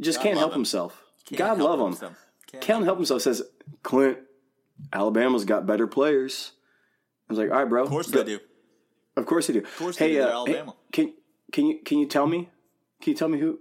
[0.00, 0.60] just can't help him.
[0.60, 1.02] himself.
[1.26, 1.86] Can't God help love him.
[1.86, 2.26] himself.
[2.52, 3.22] Can't Can't help himself.
[3.22, 3.42] Says
[3.82, 4.18] Clint,
[4.92, 6.52] Alabama's got better players.
[7.28, 7.84] I was like, all right, bro.
[7.84, 8.40] Of course they do.
[9.16, 9.60] Of course they do.
[9.60, 10.14] Of course they do.
[10.14, 11.14] They're uh, hey, can
[11.52, 12.50] can you can you tell me?
[13.04, 13.58] Can you tell me who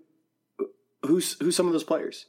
[1.06, 2.27] who's who's some of those players?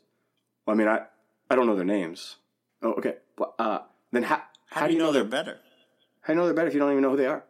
[0.66, 1.02] Well, I mean, I
[1.48, 2.36] I don't know their names.
[2.82, 3.14] Oh, okay.
[3.38, 3.78] Well, uh,
[4.10, 5.60] then how How, do you know they're better?
[6.22, 7.44] how do you know they're better if you don't even know who they are?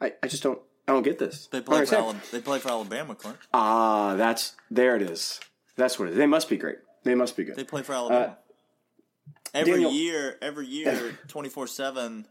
[0.00, 1.48] I, I just don't I don't get this.
[1.48, 1.96] They play for.
[1.96, 2.20] Alabama.
[2.30, 3.38] They play for Alabama, Clint.
[3.52, 5.40] Ah, that's there it is.
[5.76, 6.16] That's what it is.
[6.18, 6.78] They must be great.
[7.02, 7.56] They must be good.
[7.56, 8.38] They play for Alabama.
[9.52, 12.26] every Uh, Daniel- year, every year, twenty four seven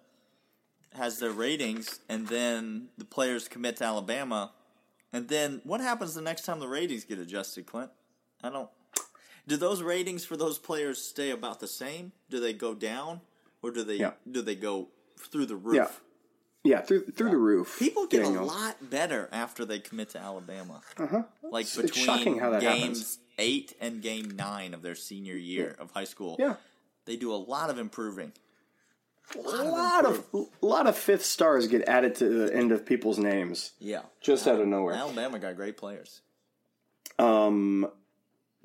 [0.94, 4.54] has their ratings, and then the players commit to Alabama,
[5.14, 7.92] and then what happens the next time the ratings get adjusted, Clint?
[8.44, 8.70] I don't.
[9.48, 12.12] Do those ratings for those players stay about the same?
[12.30, 13.22] Do they go down,
[13.64, 14.12] or do they Yeah.
[14.30, 15.76] do they go through the roof?
[15.76, 15.90] Yeah.
[16.78, 17.78] yeah, through through the roof.
[17.80, 18.44] People get Daniel.
[18.44, 20.82] a lot better after they commit to Alabama.
[20.98, 21.24] Uh-huh.
[21.42, 23.20] Like It's- between it's shocking how that games happens.
[23.40, 26.56] eight and game nine of their senior year of high school, Yeah.
[27.06, 28.34] they do a lot of improving.
[29.36, 33.20] A lot of a lot of fifth stars get added to the end of people's
[33.20, 34.96] names Yeah, just out of nowhere.
[34.96, 36.22] Alabama got great players.
[37.20, 37.90] Um,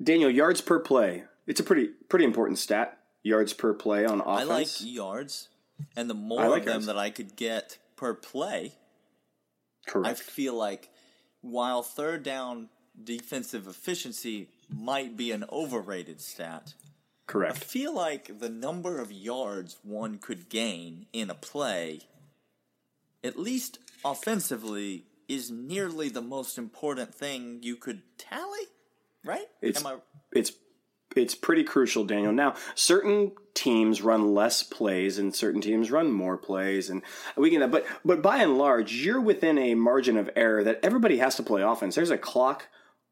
[0.01, 1.23] Daniel, yards per play.
[1.47, 2.97] It's a pretty pretty important stat.
[3.23, 4.39] Yards per play on offense.
[4.39, 5.49] I like yards,
[5.95, 6.85] and the more I like of them yards.
[6.87, 8.73] that I could get per play,
[9.87, 10.07] Correct.
[10.07, 10.89] I feel like
[11.41, 12.69] while third down
[13.03, 16.73] defensive efficiency might be an overrated stat,
[17.33, 22.01] I feel like the number of yards one could gain in a play,
[23.23, 28.67] at least offensively, is nearly the most important thing you could tally.
[29.23, 29.47] Right?
[29.61, 29.95] It's Am I?
[30.33, 30.51] it's
[31.15, 32.33] it's pretty crucial, Daniel.
[32.33, 37.01] Now, certain teams run less plays and certain teams run more plays and
[37.37, 41.17] we can but but by and large, you're within a margin of error that everybody
[41.17, 41.95] has to play offense.
[41.95, 42.67] There's a clock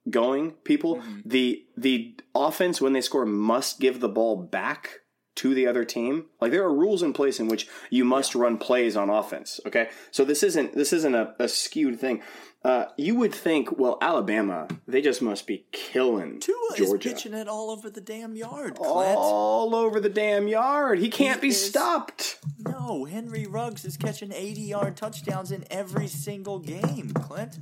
[0.09, 0.97] going, people.
[0.97, 1.19] Mm-hmm.
[1.25, 5.01] The the offense when they score must give the ball back
[5.35, 6.25] to the other team.
[6.39, 9.59] Like there are rules in place in which you must run plays on offense.
[9.65, 12.21] Okay, so this isn't this isn't a, a skewed thing.
[12.63, 17.33] Uh, you would think, well, Alabama, they just must be killing Tua Georgia is pitching
[17.33, 19.17] it all over the damn yard, Clint.
[19.17, 20.99] all over the damn yard.
[20.99, 22.39] He can't He be is- stopped.
[22.59, 27.59] No, Henry Ruggs is catching 80 yard touchdowns in every single game, Clint.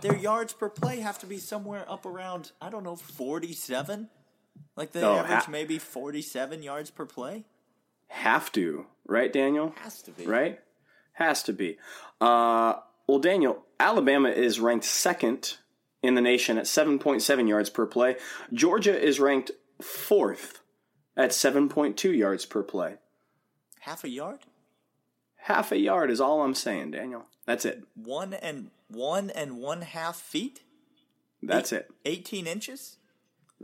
[0.00, 4.08] Their yards per play have to be somewhere up around, I don't know, 47?
[4.80, 7.44] Like they Oh, average ha- maybe 47 yards per play?
[8.08, 9.74] Have to, right, Daniel?
[9.82, 10.24] Has to be.
[10.24, 10.58] Right?
[11.12, 11.76] Has to be.
[12.18, 15.58] Uh, well, Daniel, Alabama is ranked second
[16.02, 18.16] in the nation at 7.7 yards per play.
[18.54, 19.50] Georgia is ranked
[19.82, 20.60] fourth
[21.14, 22.94] at 7.2 yards per play.
[23.80, 24.40] Half a yard?
[25.42, 27.26] Half a yard is all I'm saying, Daniel.
[27.44, 27.84] That's it.
[27.94, 30.62] One and one and one half feet?
[31.42, 31.90] That's it.
[32.06, 32.96] 18 inches?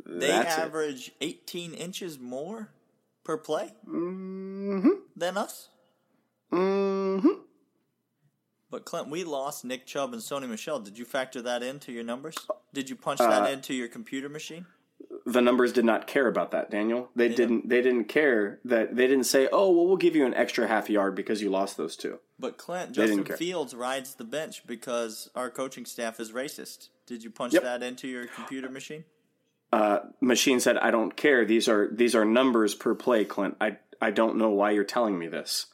[0.05, 0.61] They That's it.
[0.61, 2.69] average 18 inches more
[3.25, 4.91] per play Mm-hmm.
[5.17, 5.71] than us?
[6.53, 7.29] Mm-hmm.
[8.71, 10.81] But Clint, we lost Nick Chubb and Sony Michel.
[10.81, 12.37] Did you factor that into your numbers?
[12.75, 14.67] Did you punch that into your computer machine?
[15.25, 17.11] the numbers did not care about that, Daniel.
[17.17, 17.69] They, didn't.
[17.69, 20.89] They didn't care that they didn't say, "Oh, well, we'll give you an extra half
[20.89, 22.21] yard because you lost those two.
[22.39, 23.25] But Clint, Justin.
[23.25, 26.91] Fields rides the bench because our coaching staff is racist.
[27.07, 27.63] Did you punch Yep.
[27.65, 29.05] that into your computer machine?
[29.77, 31.45] Uh, machine said, "I don't care.
[31.45, 33.59] These are these are numbers per play, Clint.
[33.61, 35.67] I I don't know why you're telling me this."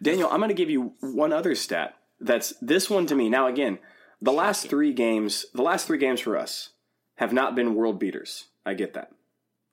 [0.00, 1.96] Daniel, I'm going to give you one other stat.
[2.20, 3.28] That's this one to me.
[3.28, 3.80] Now again,
[4.22, 6.70] the last three games, the last three games for us
[7.16, 8.44] have not been world beaters.
[8.64, 9.10] I get that.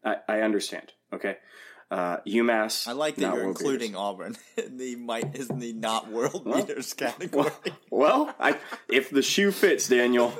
[0.04, 0.94] I, I understand.
[1.14, 1.38] Okay.
[1.92, 2.88] Uh, UMass.
[2.88, 7.52] I like that you're including Auburn in the might is the not world beaters category.
[7.64, 7.80] beaters.
[7.92, 8.58] Well, I,
[8.90, 10.34] if the shoe fits, Daniel.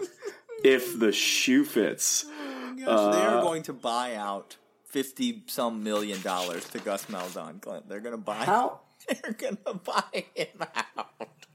[0.64, 2.26] if the shoe fits.
[2.86, 7.88] Gosh, they are going to buy out fifty some million dollars to Gus Malzahn, Clint.
[7.90, 8.46] They're gonna buy.
[8.46, 8.82] How?
[9.08, 11.46] They're gonna buy him out.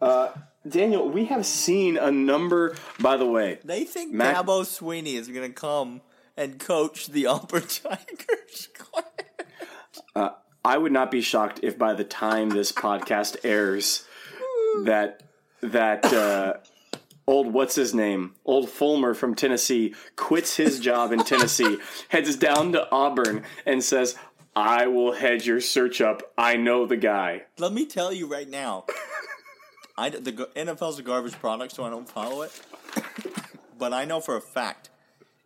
[0.00, 0.28] Uh,
[0.68, 2.76] Daniel, we have seen a number.
[3.00, 6.02] By the way, They think Mac- Dabo Swinney is gonna come
[6.36, 8.68] and coach the Auburn Tigers.
[8.74, 9.06] Clint.
[10.64, 14.04] I would not be shocked if by the time this podcast airs,
[14.82, 15.22] that
[15.60, 16.54] that uh,
[17.26, 22.72] old what's his name, old Fulmer from Tennessee, quits his job in Tennessee, heads down
[22.72, 24.16] to Auburn, and says,
[24.54, 26.22] "I will head your search up.
[26.38, 28.84] I know the guy." Let me tell you right now.
[29.98, 32.52] I the NFL's a garbage product, so I don't follow it.
[33.78, 34.90] but I know for a fact,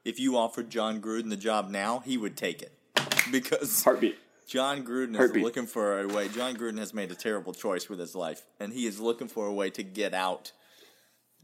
[0.05, 2.73] if you offered Jon Gruden the job now, he would take it
[3.31, 4.19] because Heartbeat.
[4.47, 5.45] Jon Gruden is Heartbeat.
[5.45, 6.29] looking for a way.
[6.29, 9.47] Jon Gruden has made a terrible choice with his life, and he is looking for
[9.47, 10.51] a way to get out.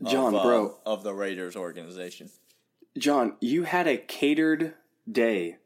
[0.05, 2.31] John, of, uh, bro, of the Raiders organization.
[2.99, 4.75] John, you had a catered
[5.11, 5.57] day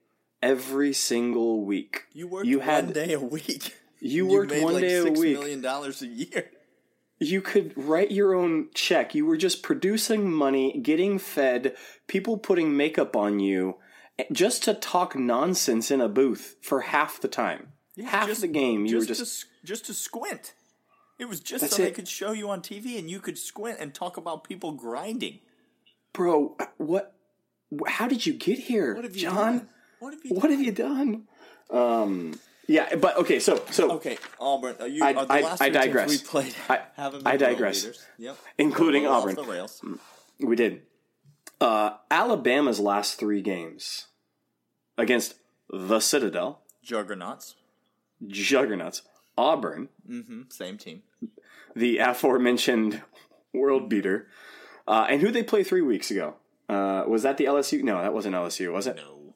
[0.43, 2.05] every single week.
[2.13, 3.77] You worked You one day a week.
[4.01, 5.39] You worked made one like day a six week.
[5.39, 6.51] million dollars a year.
[7.19, 9.15] You could write your own check.
[9.15, 13.77] You were just producing money, getting fed, people putting makeup on you,
[14.19, 17.73] eh, just to talk nonsense in a booth for half the time.
[18.03, 19.41] half just- the game, you were just just.
[19.43, 20.55] to, just to squint.
[21.21, 23.77] It was just That's so they could show you on TV, and you could squint
[23.79, 25.41] and talk about people grinding.
[26.15, 27.15] Bro, what?
[27.87, 29.35] How did you get here, What have you John?
[29.59, 29.69] done?
[29.99, 30.35] What have you?
[30.35, 31.29] What have you done?
[31.69, 34.77] Um, yeah, but okay, so so Okay, Auburn.
[34.81, 35.05] Are you?
[35.05, 36.09] I- are the I- last I digress.
[36.09, 36.87] we played I-
[37.27, 37.87] I digress.
[38.17, 39.85] Yep, including Auburn, the rails.
[40.41, 40.83] we did.
[41.61, 44.07] Uh, Alabama's last three games
[44.97, 45.35] against
[45.69, 47.57] the Citadel, Juggernauts.
[48.27, 49.03] Juggernauts,
[49.37, 50.43] Auburn, Mm-hmm.
[50.49, 51.03] Same team.
[51.75, 53.03] The aforementioned
[53.53, 54.29] world beater,
[54.87, 56.35] uh, and who they play three weeks ago.
[56.69, 57.83] Uh, was that the LSU?
[57.83, 58.97] No, that wasn't LSU, was it?
[58.97, 59.33] No,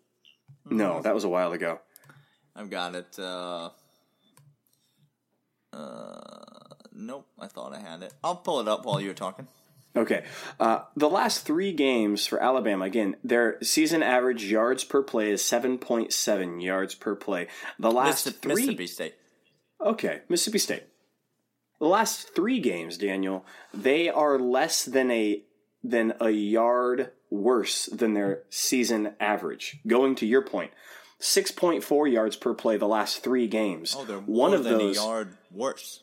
[0.71, 1.81] No, that was a while ago.
[2.55, 3.19] I've got it.
[3.19, 3.71] Uh,
[5.73, 6.21] uh,
[6.93, 7.27] nope.
[7.41, 8.15] I thought I had it.
[8.23, 9.49] I'll pull it up while you're talking.
[9.97, 10.25] Okay.
[10.59, 15.43] Uh, the last three games for Alabama, again, their season average yards per play is
[15.43, 17.49] 7.7 yards per play.
[17.79, 18.55] The last Mississippi, three.
[18.55, 19.15] Mississippi State.
[19.81, 20.83] Okay, Mississippi State.
[21.85, 23.45] The last three games, Daniel,
[23.75, 25.43] they are less than a
[25.83, 29.81] than a yard worse than their season average.
[29.87, 30.71] Going to your point,
[31.19, 33.95] six point four yards per play the last three games.
[33.99, 36.03] Oh, they're one more of than those a yard worse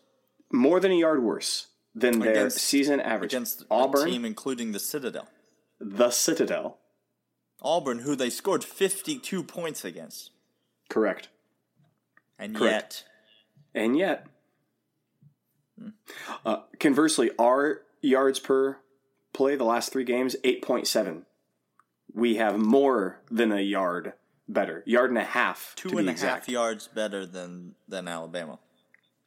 [0.51, 3.33] more than a yard worse than their Against- season average.
[3.33, 5.29] against Auburn, team including the Citadel.
[5.79, 6.77] the Citadel,
[7.59, 10.29] Auburn, who they scored 52 points against,
[10.91, 11.29] correct.
[12.37, 13.03] and Correct.
[13.73, 14.27] yet And yet,
[16.45, 18.77] uh, conversely, our yards per
[19.33, 21.23] play the last three games, 8.7.
[22.13, 24.13] We have more than a yard
[24.47, 24.83] better.
[24.85, 25.73] Yard and a half.
[25.77, 28.59] two and a half yards better than than Alabama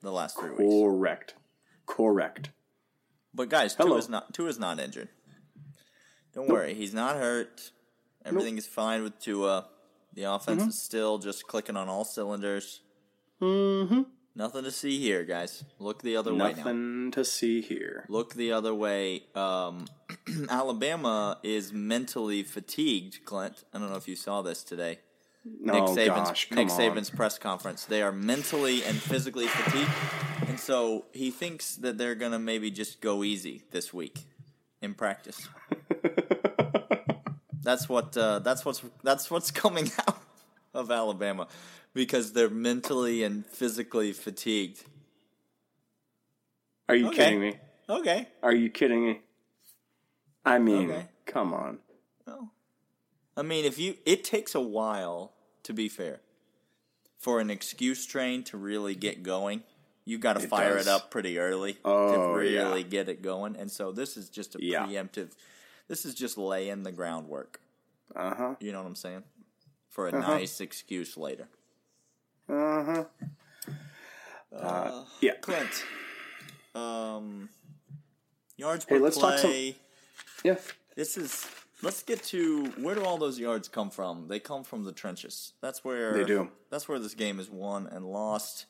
[0.03, 0.61] the last three weeks.
[0.63, 1.35] Correct.
[1.87, 2.51] Correct.
[3.33, 3.97] But guys, two Hello.
[3.97, 5.09] is not two is not injured.
[6.35, 7.71] Don't worry, he's not hurt.
[8.25, 9.67] Everything is fine with Tua.
[10.15, 10.69] The offense Mm-hmm.
[10.71, 12.81] is still just clicking on all cylinders.
[13.41, 14.03] Mm-hmm.
[14.37, 15.63] Nothing to see here, guys.
[15.79, 16.57] Look the other way now.
[16.57, 18.05] Nothing to see here.
[18.09, 19.23] Look the other way.
[19.37, 19.87] Um,
[20.51, 23.63] Alabama is mentally fatigued, Clint.
[23.73, 24.99] I don't know if you saw this today.
[25.45, 26.79] No, Nick Saban's, gosh, Nick on.
[26.79, 27.85] Saban's press conference.
[27.85, 33.03] They are mentally and physically fatigued, and so he thinks that they're gonna maybe just
[33.03, 34.25] go easy this week
[34.81, 35.47] in practice.
[37.63, 40.19] that's what uh, that's what's that's what's coming out
[40.73, 41.47] of Alabama
[41.95, 44.85] because they're mentally and physically fatigued.
[46.89, 47.17] Are you Okay.
[47.17, 47.59] kidding me?
[47.89, 48.29] Okay.
[48.43, 49.21] Are you kidding me?
[50.45, 51.09] I mean, Okay.
[51.25, 51.79] come on.
[52.27, 52.53] Well,
[53.37, 55.33] I mean, if you, it takes a while.
[55.63, 56.21] To be fair,
[57.17, 59.63] for an excuse train to really get going,
[60.05, 60.87] you got to fire does.
[60.87, 62.87] it up pretty early Oh, to really yeah.
[62.87, 63.57] get it going.
[63.57, 64.85] And so this is just a Yeah.
[64.85, 65.31] preemptive.
[65.89, 67.63] This is just laying the groundwork.
[68.15, 68.55] Uh huh.
[68.61, 69.23] You know what I'm saying?
[69.89, 70.35] For a Uh-huh.
[70.35, 71.49] nice excuse later.
[72.49, 73.05] Uh huh.
[74.55, 75.33] Uh, yeah.
[75.41, 75.85] Clint,
[76.75, 77.49] um,
[78.57, 79.77] yards Hey, per let's talk some- play.
[80.45, 80.57] Yeah.
[80.95, 81.47] This is.
[81.83, 84.29] Let's get to where do all those yards come from?
[84.29, 85.53] They come from the trenches.
[85.61, 86.51] That's where They do.
[86.71, 88.65] That's where this game is won and lost.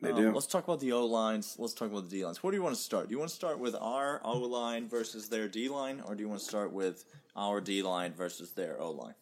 [0.00, 0.32] They Um, do.
[0.32, 1.54] Let's talk about the O lines.
[1.58, 2.42] Let's talk about the D lines.
[2.42, 3.08] Where do you want to start?
[3.08, 6.22] Do you want to start with our O line versus their D line, or do
[6.22, 7.04] you want to start with
[7.36, 9.14] our D line versus their O line?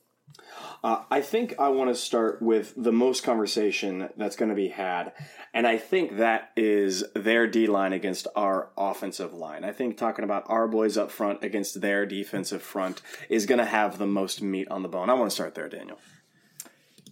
[0.84, 4.68] Uh, I think I want to start with the most conversation that's going to be
[4.68, 5.12] had,
[5.54, 9.64] and I think that is their D line against our offensive line.
[9.64, 13.64] I think talking about our boys up front against their defensive front is going to
[13.64, 15.08] have the most meat on the bone.
[15.08, 15.98] I want to start there, Daniel.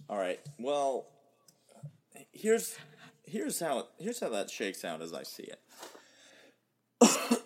[0.09, 0.39] All right.
[0.59, 1.07] Well,
[2.33, 2.75] here's
[3.25, 5.61] here's how here's how that shakes out as I see it.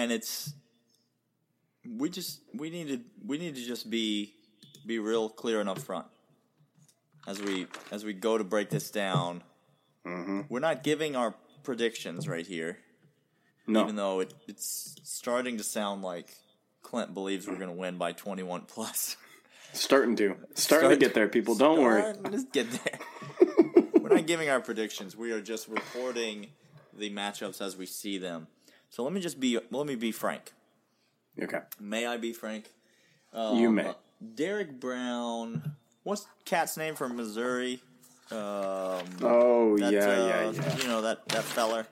[0.00, 0.54] And it's
[1.96, 4.34] we just we need to we need to just be
[4.86, 6.04] be real clear and upfront
[7.26, 9.42] as we as we go to break this down.
[10.06, 10.42] Mm-hmm.
[10.48, 12.78] We're not giving our predictions right here,
[13.66, 16.34] No, even though it, it's starting to sound like
[16.82, 19.16] Clint believes we're going to win by twenty one plus.
[19.72, 21.28] starting to starting to get there.
[21.28, 22.02] People, don't worry.
[22.12, 22.98] To get there.
[24.00, 25.16] We're not giving our predictions.
[25.16, 26.48] We are just reporting
[26.92, 28.48] the matchups as we see them.
[28.88, 30.52] So let me just be let me be frank.
[31.40, 32.70] Okay, May I be frank?
[33.34, 33.94] you Um, may.
[34.34, 35.74] Derrick Brown.
[36.02, 37.80] What's Cat's name from Missouri?
[38.30, 38.38] Um,
[39.22, 40.76] Oh that's, yeah, uh, yeah, yeah.
[40.78, 41.86] You know that that feller.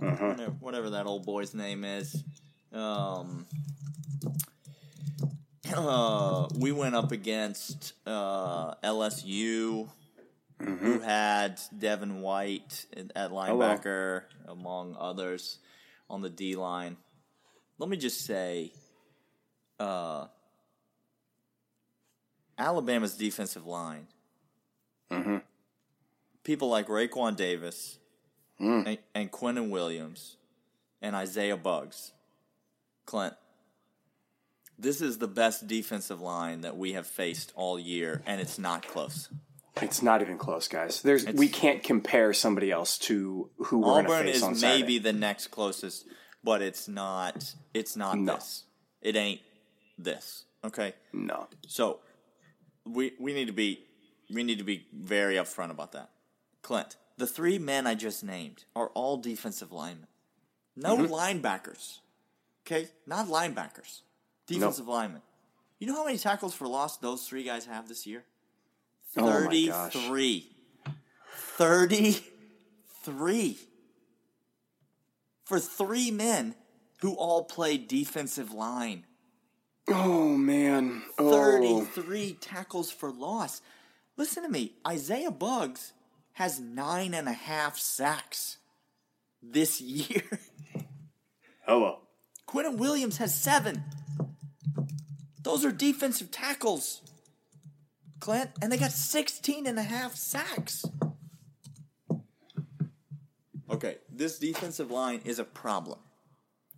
[0.00, 0.26] Uh-huh.
[0.28, 2.22] Whatever, whatever that old boy's name is.
[2.72, 3.46] Um,
[5.74, 9.88] uh, we went up against uh, LSU,
[10.58, 10.76] Mm-hmm.
[10.86, 15.58] who had Devin White at linebacker, among others,
[16.08, 16.96] on the D line.
[17.78, 18.72] Let me just say,
[19.78, 20.26] uh,
[22.58, 24.06] Alabama's defensive line.
[25.10, 25.42] Mhm.
[26.42, 27.98] People like Raekwon Davis
[28.58, 28.86] Mm.
[28.86, 30.36] and, and Quinnen Williams
[31.02, 32.12] and Isaiah Buggs.
[33.04, 33.34] Clint,
[34.78, 38.86] this is the best defensive line that we have faced all year, and it's not
[38.88, 39.28] close.
[39.82, 41.02] It's not even close, guys.
[41.02, 44.42] There's It's- we can't compare somebody else to who we're going to Auburn face is
[44.42, 44.80] on Saturday.
[44.82, 46.06] maybe the next closest,
[46.46, 47.54] but it's not.
[47.74, 48.34] It's not No.
[48.36, 48.64] this.
[49.02, 49.40] It ain't
[49.98, 50.44] this.
[50.64, 50.94] Okay.
[51.12, 51.48] no.
[51.66, 52.00] So
[52.84, 53.84] we we need to be
[54.32, 56.10] we need to be very upfront about that.
[56.62, 60.06] Clint, the three men I just named are all defensive linemen.
[60.76, 61.12] No Mm-hmm.
[61.12, 61.98] linebackers.
[62.66, 62.88] Okay?
[63.06, 64.00] Not linebackers.
[64.46, 65.22] Defensive linemen.
[65.78, 68.24] You know how many tackles for loss those three guys have this year?
[69.16, 69.92] Oh my gosh.
[71.56, 73.58] 33.
[75.46, 75.58] 33.
[75.58, 76.54] For three men
[77.00, 79.04] who all play defensive line.
[79.88, 81.02] Oh man.
[81.18, 81.84] Oh.
[81.84, 83.62] 33 tackles for loss.
[84.16, 84.72] Listen to me.
[84.86, 85.92] Isaiah Buggs
[86.32, 88.58] has nine and a half sacks
[89.42, 90.22] this year.
[91.66, 92.00] Hello.
[92.48, 93.84] Quinnen Williams has seven.
[95.42, 97.02] Those are defensive tackles,
[98.18, 100.84] Clint, and they got 16 and a half sacks.
[103.76, 105.98] Okay, this defensive line is a problem.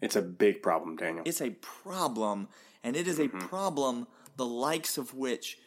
[0.00, 1.22] It's a big problem, Daniel.
[1.26, 2.48] It's a problem,
[2.82, 3.38] and it is a mm-hmm.
[3.38, 5.58] problem the likes of which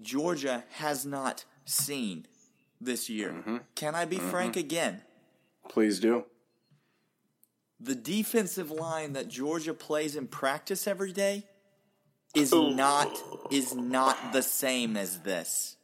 [0.00, 2.26] Georgia has not seen
[2.80, 3.30] this year.
[3.30, 3.56] Mm-hmm.
[3.74, 4.60] Can I be frank mm-hmm.
[4.60, 5.02] again?
[5.68, 6.24] Please do.
[7.80, 11.44] The defensive line that Georgia plays in practice every day
[12.34, 13.16] is not
[13.50, 15.76] is not the same as this.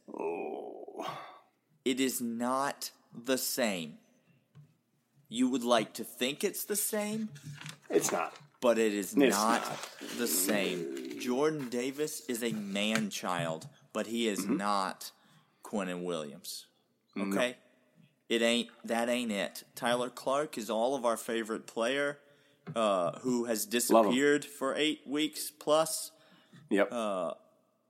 [1.85, 3.99] It is not the same.
[5.33, 7.29] You would like to think it's the same,
[7.89, 8.35] It's not.
[8.61, 9.63] but it is It's not,
[10.19, 11.19] the same.
[11.21, 15.13] Jordan Davis is a man child, but he is not
[15.65, 16.67] Quinnen Williams.
[17.17, 17.57] Okay?
[18.29, 19.65] It ain't that ain't it.
[19.77, 22.19] Tyler Clark is all of our favorite player
[22.75, 26.11] uh, who has disappeared for eight weeks plus.
[26.71, 26.93] Yep.
[26.93, 27.33] Uh,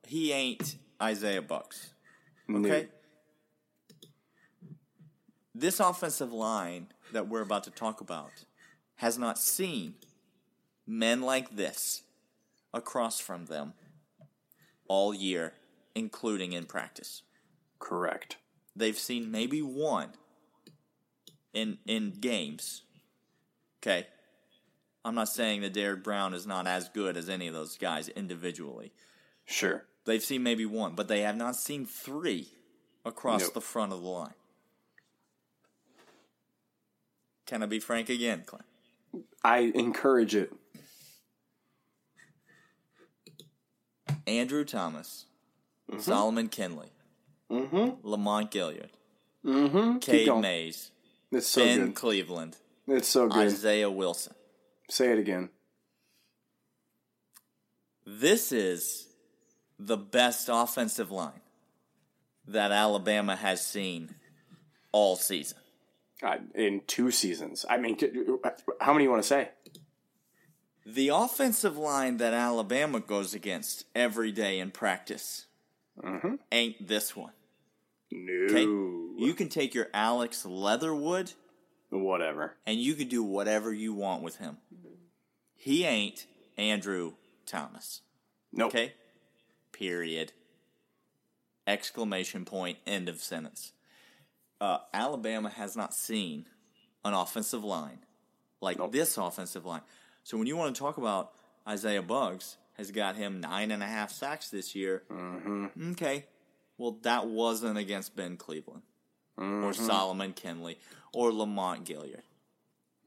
[0.07, 1.95] He ain't Isaiah Bucks.
[2.49, 2.59] No.
[2.61, 2.89] Okay?
[5.55, 8.45] This offensive line that we're about to talk about
[8.97, 9.95] has not seen
[10.87, 12.03] men like this
[12.73, 13.73] across from them
[14.89, 15.55] all year,
[15.95, 17.23] including in practice.
[17.79, 18.37] Correct.
[18.77, 20.11] They've seen maybe one
[21.53, 22.83] in in games.
[23.83, 24.07] Okay.
[25.05, 28.09] I'm not saying that Derrick Brown is not as good as any of those guys
[28.11, 28.93] individually.
[29.47, 29.85] Sure.
[30.05, 32.49] They've seen maybe one, but they have not seen three
[33.05, 33.55] across Nope.
[33.55, 34.35] the front of the line.
[37.51, 38.65] Can I be frank again, Clint?
[39.43, 40.53] I encourage it.
[44.25, 45.27] Andrew Thomas,
[45.99, 46.93] Solomon Kindley,
[47.51, 48.07] Mm-hmm.
[48.09, 48.91] Lamont Gaillard,
[49.45, 49.99] Mm-hmm.
[49.99, 50.33] Cade.
[50.41, 50.93] Mays,
[51.33, 51.95] It's so Ben good.
[51.97, 53.49] Cleveland, It's so good.
[53.49, 54.35] Isaiah Wilson.
[54.89, 55.49] Say it again.
[58.07, 59.09] This is
[59.77, 61.41] the best offensive line
[62.47, 64.15] that Alabama has seen
[64.93, 65.59] all season.
[66.55, 67.65] In two seasons.
[67.69, 67.97] I mean,
[68.81, 69.51] how many you want to say?
[70.87, 75.47] The offensive line that Alabama goes against every day in practice
[76.03, 76.37] Mm-hmm.
[76.51, 77.33] ain't this one.
[78.11, 78.47] No.
[78.47, 78.63] Okay?
[79.25, 81.33] You can take your Alex Leatherwood
[81.91, 82.57] Whatever.
[82.67, 84.57] and you can do whatever you want with him.
[85.57, 87.13] He ain't Andrew
[87.45, 88.01] Thomas.
[88.53, 88.69] Nope.
[88.71, 88.95] Okay?
[89.73, 90.33] Period.
[91.67, 93.73] exclamation point, end of sentence.
[94.61, 96.47] Uh, Alabama has not seen
[97.05, 98.01] an offensive line
[98.61, 98.93] like Nope.
[98.93, 99.81] this offensive line.
[100.23, 101.33] So when you want to talk about
[101.67, 105.93] Isaiah Buggs has got him nine and a half sacks this year, Mm-hmm.
[105.93, 106.27] okay.
[106.77, 108.83] Well, that wasn't against Ben Cleveland
[109.39, 109.65] Mm-hmm.
[109.65, 110.79] or Solomon Kindley
[111.15, 112.23] or Lamont Gaillard.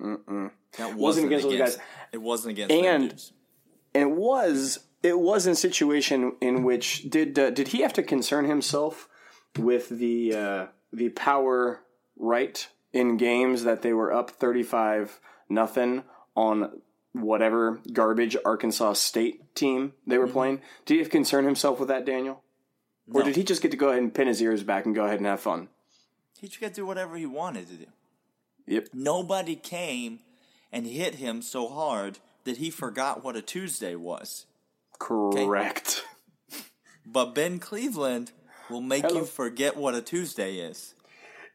[0.01, 0.49] Mm-mm.
[0.77, 1.77] That wasn't, Wasn't against those guys.
[2.11, 3.11] It wasn't against And-
[3.93, 7.93] And it was it was in a situation in which did uh, did he have
[7.93, 9.07] to concern himself
[9.59, 11.81] with the uh, the power
[12.17, 15.19] right in games that they were up thirty five
[15.49, 16.03] nothing
[16.35, 16.81] on
[17.13, 20.33] whatever garbage Arkansas State team they were mhm.
[20.33, 20.61] playing?
[20.85, 22.43] Did he concern himself with that, Daniel?
[23.11, 25.03] Or did he just get to go ahead and pin his ears back and go
[25.03, 25.67] ahead and have fun?
[26.39, 27.85] He just got to do whatever he wanted to do.
[28.65, 28.89] Yep.
[28.93, 30.19] Nobody came
[30.71, 34.45] and hit him so hard that he forgot what a Tuesday was.
[34.99, 36.05] Correct.
[37.05, 38.31] But Ben Cleveland
[38.69, 39.19] will make Hello.
[39.21, 40.93] you forget what a Tuesday is.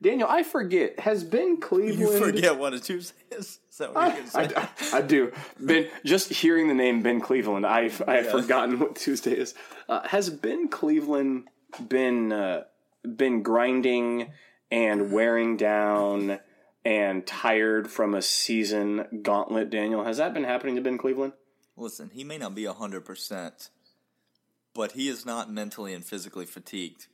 [0.00, 1.00] Daniel, I forget.
[1.00, 3.58] Has Ben Cleveland You forget what a Tuesday is?
[3.70, 4.54] Is that what you're I, say?
[4.56, 5.32] I- I do.
[5.60, 8.30] Ben, just hearing the name Ben Cleveland, I've I've Yeah.
[8.32, 9.54] forgotten what Tuesday is.
[9.88, 11.48] Uh, has Ben Cleveland
[11.88, 12.64] been uh,
[13.16, 14.32] been grinding
[14.70, 16.38] and wearing down
[16.84, 19.70] and tired from a season gauntlet?
[19.70, 21.32] Daniel, has that been happening to Ben Cleveland?
[21.76, 23.70] Listen, he may not be 100%,
[24.78, 27.08] but he is not mentally and physically fatigued.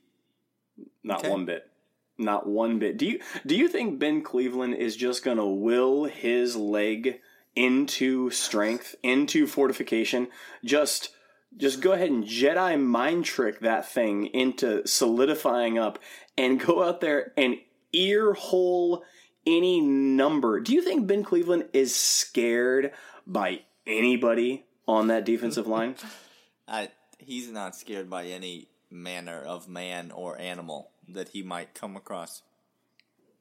[1.03, 1.31] Not Okay.
[1.31, 1.67] one bit.
[2.15, 2.95] Not one bit.
[2.95, 7.21] Do you do you think Ben Cleveland is just going to will his leg
[7.55, 10.27] into strength, into fortification?
[10.63, 11.09] Just
[11.57, 15.97] just go ahead and Jedi mind trick that thing into solidifying up
[16.37, 17.55] and go out there and
[17.91, 19.03] ear hole
[19.47, 20.59] any number.
[20.59, 22.91] Do you think Ben Cleveland is scared
[23.25, 25.95] by anybody on that defensive line?
[26.67, 26.89] I,
[27.25, 32.41] he's not scared by any manner of man or animal that he might come across.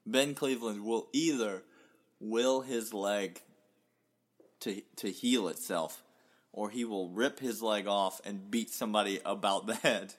[0.07, 1.63] Ben Cleveland will either
[2.21, 3.41] will his leg
[4.61, 6.03] to to heal itself,
[6.53, 10.15] or he will rip his leg off and beat somebody about the head.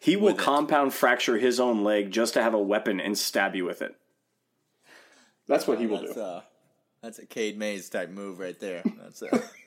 [0.00, 0.38] He will it.
[0.38, 3.94] compound fracture his own leg just to have a weapon and stab you with it.
[5.46, 6.20] That's what he will that's do.
[6.20, 6.44] A,
[7.02, 8.82] that's a Cade Mays type move right there.
[9.02, 9.42] That's a.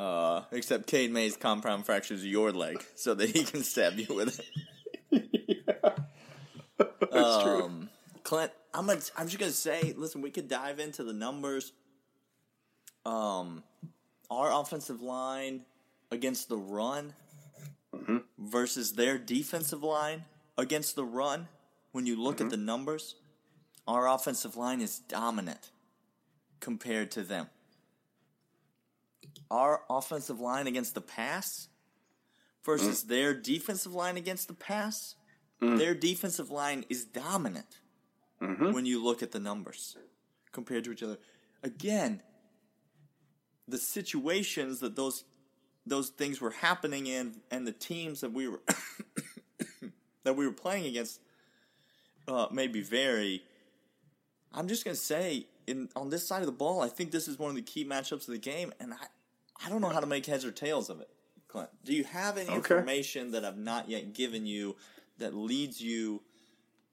[0.00, 4.40] Uh, except Cade Mays compound fractures your leg so that he can stab you with
[5.12, 5.26] it.
[6.78, 7.64] That's true.
[7.64, 7.90] Um,
[8.22, 11.72] Clint, I'm gonna, I'm just gonna say, listen, we could dive into the numbers.
[13.04, 13.62] Um,
[14.30, 15.62] our offensive line
[16.10, 17.12] against the run
[17.94, 18.18] Mm-hmm.
[18.38, 20.24] versus their defensive line
[20.56, 21.48] against the run.
[21.92, 22.44] When you look Mm-hmm.
[22.46, 23.16] at the numbers,
[23.86, 25.70] our offensive line is dominant
[26.60, 27.48] compared to them.
[29.50, 31.68] Our offensive line against the pass
[32.64, 33.08] versus mm.
[33.08, 35.16] their defensive line against the pass,
[35.60, 35.78] mm.
[35.78, 37.80] their defensive line is dominant
[38.40, 38.72] mm-hmm.
[38.72, 39.96] when you look at the numbers
[40.52, 41.18] compared to each other.
[41.62, 42.22] Again,
[43.68, 45.24] the situations that those
[45.86, 48.60] those things were happening in and the teams that we were
[50.24, 51.20] that we were playing against
[52.28, 53.42] uh, maybe vary.
[54.52, 57.38] I'm just gonna say in on this side of the ball, I think this is
[57.38, 59.06] one of the key matchups of the game, and I
[59.64, 61.08] I don't know how to make heads or tails of it.
[61.48, 62.76] Clint, do you have any Okay.
[62.76, 64.76] information that I've not yet given you
[65.18, 66.22] that leads you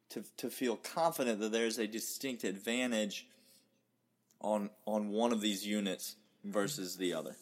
[0.10, 3.28] to to feel confident that there's a distinct advantage
[4.42, 7.36] on on one of these units versus the other?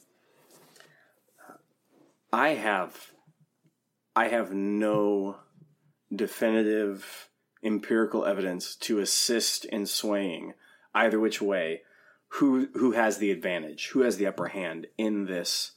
[2.33, 3.11] I have
[4.15, 5.37] I have no
[6.13, 7.29] definitive
[7.63, 10.53] empirical evidence to assist in swaying
[10.93, 11.81] either which way
[12.35, 15.71] who who has the advantage, who has the upper hand in this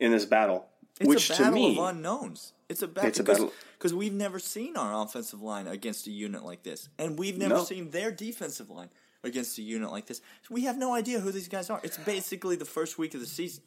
[0.00, 0.66] in this battle.
[1.00, 2.52] It's which a to battle me of unknowns.
[2.68, 3.08] It's a battle.
[3.08, 6.88] It's a battle- because we've never seen our offensive line against a unit like this,
[6.98, 7.64] and we've never No.
[7.64, 8.88] seen their defensive line
[9.22, 10.18] against a unit like this.
[10.48, 11.80] So we have no idea who these guys are.
[11.82, 13.62] It's basically the first week of the season.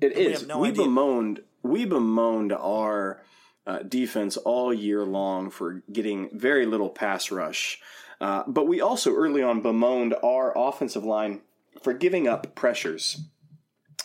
[0.00, 0.40] It we is.
[0.40, 3.22] have no we bemoaned we bemoaned our
[3.66, 7.80] uh, defense all year long for getting very little pass rush,
[8.20, 11.40] uh, but we also early on bemoaned our offensive line
[11.82, 13.22] for giving up pressures.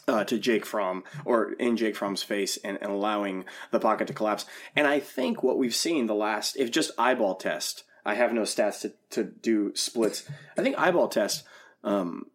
[0.06, 4.14] Uh, to Jake Fromm or in Jake Fromm's face and, and allowing the pocket to
[4.14, 4.46] collapse.
[4.76, 8.42] And I think what we've seen the last, if just eyeball test, I have no
[8.42, 10.30] stats to, to do splits.
[10.58, 11.46] I think eyeball test,
[11.86, 12.26] um,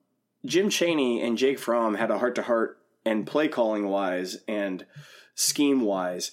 [0.47, 4.87] Jim Chaney and Jake Fromm had a heart to heart and play calling wise and
[5.35, 6.33] scheme wise.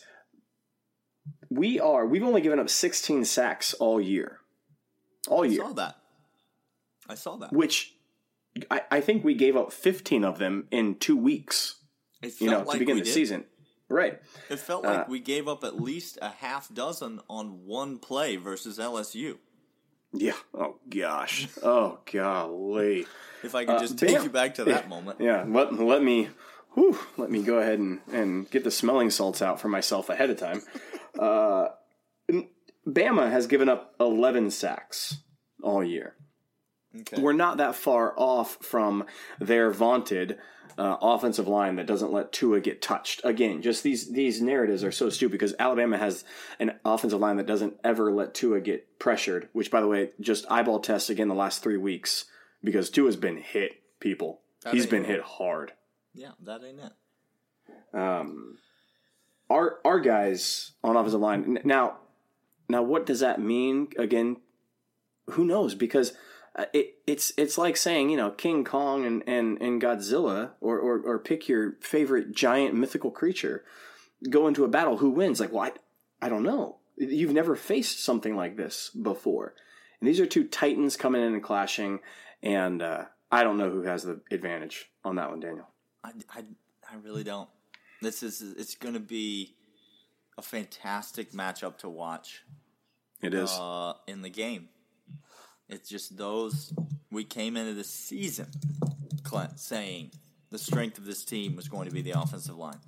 [1.49, 4.39] We are, we've only given up 16 sacks all year.
[5.28, 5.64] All year.
[5.64, 5.95] I saw that.
[7.10, 7.53] I saw that.
[7.53, 7.95] Which
[8.72, 11.76] I, I think we gave up 15 of them in two weeks,
[12.22, 13.14] It you know, felt to begin the did.
[13.14, 13.45] season.
[13.89, 14.20] Right.
[14.49, 18.36] It felt like uh, we gave up at least a half dozen on one play
[18.36, 19.38] versus LSU.
[20.12, 20.34] Yeah.
[20.53, 21.47] Oh gosh.
[21.62, 23.06] Oh golly.
[23.43, 25.20] if I could uh, just uh, take you back to that yeah, moment.
[25.20, 25.45] Yeah.
[25.47, 26.30] Let let me.
[26.74, 30.30] Whew, let me go ahead and, and get the smelling salts out for myself ahead
[30.30, 30.62] of time.
[31.18, 31.68] Uh,
[32.86, 35.18] Bama has given up 11 sacks
[35.64, 36.16] all year.
[37.02, 37.22] Okay.
[37.22, 39.06] We're not that far off from
[39.39, 40.38] their vaunted
[40.78, 43.22] uh, offensive line that doesn't let Tua get touched.
[43.24, 46.24] Again, just these these narratives are so stupid because Alabama has
[46.60, 49.50] an offensive line that doesn't ever let Tua get pressured.
[49.54, 52.26] Which, by the way, just eyeball tests again the last three weeks
[52.64, 53.82] because Tua's been hit.
[54.02, 55.72] People, that he's been hit hard.
[56.14, 57.98] Yeah, that ain't it.
[57.98, 58.58] Um,
[59.50, 61.98] our our guys on offensive line now.
[62.68, 63.88] Now, what does that mean?
[63.98, 64.38] Again,
[65.32, 65.76] who knows?
[65.76, 66.14] Because
[66.56, 70.80] uh, it, it's it's like saying you know King Kong and, and, and Godzilla or,
[70.80, 73.66] or, or pick your favorite giant mythical creature
[74.30, 75.39] go into a battle who wins?
[75.39, 76.78] Like well I, I don't know.
[76.97, 79.53] You've never faced something like this before.
[79.99, 81.99] And these are two titans coming in and clashing
[82.41, 85.68] and uh, I don't know who has the advantage on that one Daniel.
[86.03, 86.39] I, I,
[86.89, 87.49] I really don't.
[88.01, 89.56] This is it's going to be
[90.38, 92.45] a fantastic matchup to watch
[93.22, 93.51] it is.
[93.51, 94.70] uh, in the game
[95.70, 96.74] it's just those
[97.11, 98.47] we came into the season,
[99.24, 100.11] Clint, saying
[100.51, 102.80] the strength of this team was going to be the offensive line.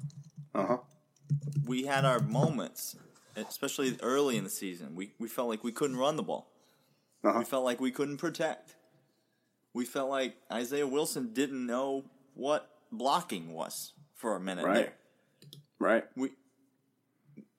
[0.53, 0.77] Uh huh.
[1.65, 2.95] We had our moments,
[3.35, 4.95] especially early in the season.
[4.95, 6.51] We we felt like we couldn't run the ball.
[7.23, 7.39] Uh-huh.
[7.39, 8.75] We felt like we couldn't protect.
[9.73, 14.75] We felt like Isaiah Wilson didn't know what blocking was for a minute right.
[14.75, 14.93] there.
[15.79, 16.03] Right.
[16.15, 16.31] We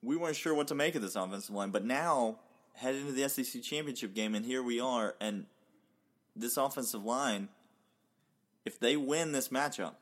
[0.01, 2.39] we weren't sure what to make of this offensive line, but now
[2.79, 5.15] head into the SEC championship game, and here we are.
[5.19, 5.45] And
[6.35, 7.49] this offensive line,
[8.65, 9.95] if they win this matchup,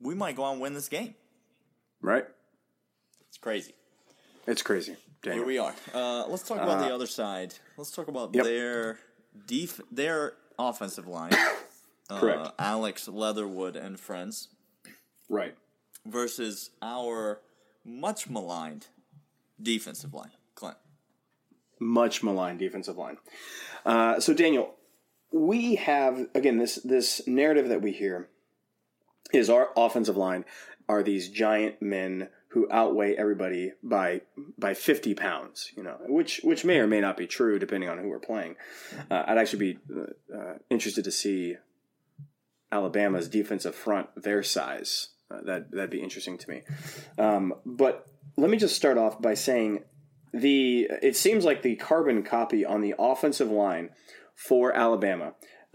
[0.00, 1.14] we might go on and win this game.
[2.00, 2.24] Right.
[3.28, 3.74] It's crazy.
[4.46, 4.96] It's crazy.
[5.24, 5.74] Here we are.
[5.92, 7.54] Uh, let's talk about uh, the other side.
[7.76, 8.44] Let's talk about yep.
[8.44, 8.98] their
[9.46, 11.32] def- their offensive line.
[12.08, 12.38] Correct.
[12.40, 14.48] Uh, Alex Leatherwood and friends.
[15.28, 15.54] Right.
[16.06, 17.40] Versus our
[17.84, 18.86] much maligned
[19.60, 20.30] defensive line.
[20.58, 20.76] Clint.
[21.80, 23.18] Much maligned defensive line.
[23.86, 24.74] Uh, so Daniel,
[25.32, 28.28] we have again this this narrative that we hear
[29.32, 30.44] is our offensive line
[30.88, 34.22] are these giant men who outweigh everybody by
[34.56, 37.98] by 50 pounds you know which which may or may not be true depending on
[37.98, 38.56] who we're playing
[39.10, 41.56] uh, i'd actually be uh, uh interested to see
[42.72, 46.62] alabama's defensive front their size uh, that that'd be interesting to me
[47.18, 48.06] um, but
[48.38, 49.84] let me just start off by saying
[50.32, 53.90] the it seems like the carbon copy on the offensive line
[54.34, 55.34] for Alabama.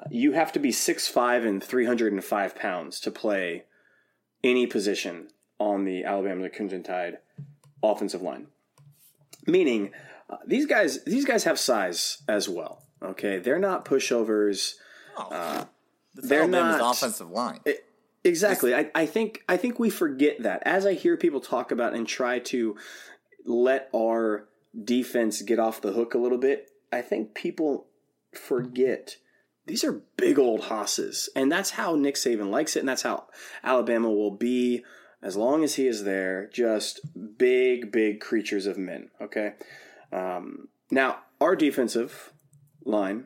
[0.10, 3.66] You have to be 6'5 and 305 pounds to play
[4.43, 5.28] any position
[5.60, 7.20] on the Alabama Crimson Tide
[7.82, 8.47] offensive line.
[9.45, 9.91] Meaning,
[10.30, 12.84] uh, these guys these guys have size as well.
[13.01, 14.76] Okay, they're not pushovers.
[15.18, 15.66] Oh, uh,
[16.16, 17.60] they're Alabama's not offensive line.
[17.66, 17.86] It,
[18.24, 18.74] exactly.
[18.74, 22.08] I, I think I think we forget that as I hear people talk about and
[22.08, 22.78] try to
[23.46, 24.48] let our
[24.84, 27.88] defense get off the hook a little bit, I think people
[28.34, 29.18] forget
[29.66, 31.30] these are big old hosses.
[31.36, 33.28] And that's how Nick Saban likes it, and that's how
[33.64, 34.84] Alabama will be
[35.22, 36.50] as long as he is there.
[36.52, 37.00] Just
[37.38, 39.10] big, big creatures of men.
[39.22, 39.54] Okay.
[40.12, 42.34] Um, now, our defensive
[42.86, 43.26] line,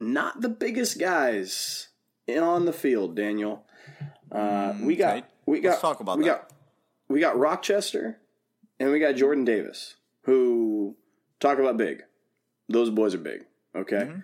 [0.00, 1.88] not the biggest guys
[2.28, 3.64] on the field, Daniel.
[4.30, 5.26] Uh, we got, okay.
[5.46, 6.30] we got, Let's talk about we that.
[6.30, 6.52] got,
[7.08, 8.18] we got Rochester,
[8.80, 10.96] and we got Jordan Davis who
[11.40, 12.04] talk about big.
[12.68, 13.46] Those boys are big.
[13.74, 13.96] Okay.
[13.96, 14.20] Mm-hmm.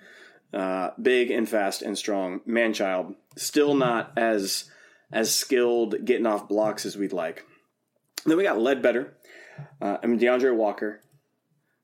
[0.53, 2.41] Uh, big and fast and strong.
[2.47, 3.15] Man child.
[3.37, 4.71] Still not as
[5.13, 7.45] as skilled getting off blocks as we'd like.
[8.27, 9.15] Then we got Ledbetter.
[9.81, 11.01] Uh, I mean D'Andre Walker.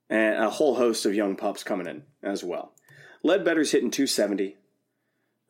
[0.09, 2.73] And a whole host of young pups coming in as well.
[3.25, 4.57] Ledbetter's hitting 270,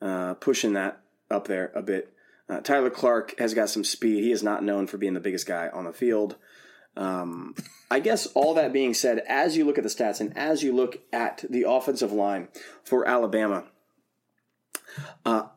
[0.01, 1.01] uh, pushing that
[1.31, 2.13] up there a bit.
[2.47, 4.23] Uh, Tyler Clark has got some speed.
[4.23, 6.35] He is not known for being the biggest guy on the field.
[6.95, 7.55] Um,
[7.89, 10.73] I guess all that being said, as you look at the stats and as you
[10.73, 12.49] look at the offensive line
[12.83, 13.65] for Alabama,
[15.25, 15.47] uh,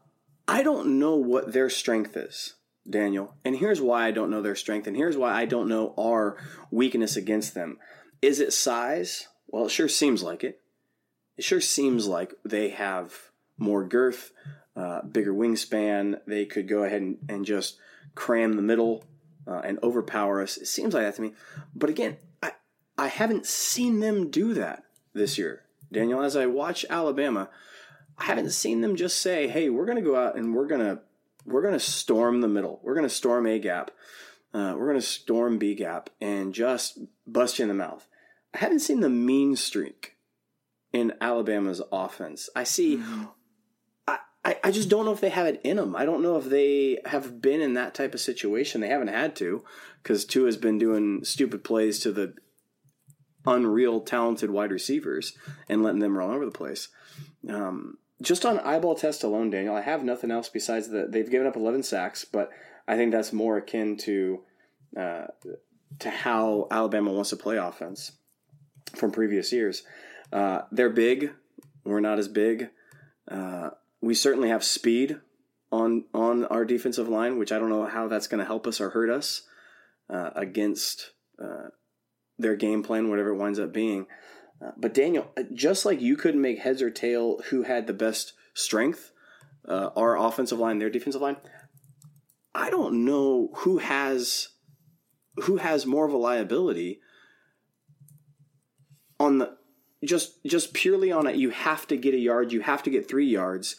[0.46, 2.54] I don't know what their strength is,
[2.88, 3.34] Daniel.
[3.44, 6.36] And here's why I don't know their strength, and here's why I don't know our
[6.70, 7.78] weakness against them.
[8.22, 9.28] Is it size?
[9.48, 10.60] Well, it sure seems like it.
[11.36, 13.14] It sure seems like they have
[13.58, 14.32] more girth,
[14.76, 16.20] uh, bigger wingspan.
[16.26, 17.76] They could go ahead and, and just
[18.14, 19.04] cram the middle
[19.46, 20.56] uh, and overpower us.
[20.56, 21.32] It seems like that to me.
[21.74, 22.52] But again, I,
[22.96, 25.62] I haven't seen them do that this year.
[25.92, 27.48] Daniel, as I watch Alabama,
[28.18, 30.80] I haven't seen them just say, hey, we're going to go out and we're going
[30.80, 31.00] to
[31.46, 32.80] we're going to storm the middle.
[32.82, 33.90] We're going to storm A gap.
[34.54, 38.08] Uh, we're going to storm B gap and just bust you in the mouth.
[38.54, 40.16] I haven't seen the mean streak
[40.92, 42.48] in Alabama's offense.
[42.54, 43.02] I see.
[44.44, 45.96] I, I just don't know if they have it in them.
[45.96, 48.80] I don't know if they have been in that type of situation.
[48.80, 49.64] They haven't had to
[50.02, 52.34] because Tua has been doing stupid plays to the
[53.46, 55.36] unreal talented wide receivers
[55.68, 56.88] and letting them run over the place.
[57.48, 61.46] Um, just on eyeball test alone, Daniel, I have nothing else besides that they've given
[61.46, 62.50] up 11 sacks, but
[62.86, 64.40] I think that's more akin to
[64.98, 65.26] uh,
[65.98, 68.12] to how Alabama wants to play offense
[68.94, 69.82] from previous years.
[70.32, 71.32] Uh, they're big.
[71.84, 72.70] We're not as big.
[73.28, 73.70] Uh,
[74.04, 75.20] we certainly have speed
[75.72, 78.80] on on our defensive line, which I don't know how that's going to help us
[78.80, 79.42] or hurt us
[80.10, 81.68] uh, against uh,
[82.38, 84.06] their game plan, whatever it winds up being.
[84.64, 87.92] Uh, but Daniel, uh, just like you couldn't make heads or tail who had the
[87.92, 89.10] best strength,
[89.66, 91.36] uh, our offensive line, their defensive line,
[92.54, 94.48] I don't know who has
[95.42, 97.00] who has more of a liability
[99.18, 99.56] on the
[100.04, 101.36] just just purely on it.
[101.36, 103.76] You have to get a yard, you have to get three yards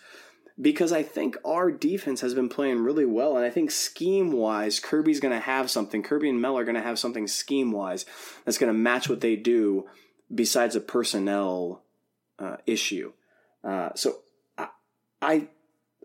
[0.60, 3.36] because I think our defense has been playing really well.
[3.36, 6.02] And I think scheme wise, Kirby's going to have something.
[6.02, 8.06] Kirby and Mel are going to have something scheme wise
[8.46, 9.86] that's going to match what they do
[10.34, 11.84] besides a personnel
[12.40, 13.12] uh, issue.
[13.64, 14.20] Uh, so
[14.58, 14.68] I,
[15.22, 15.48] I,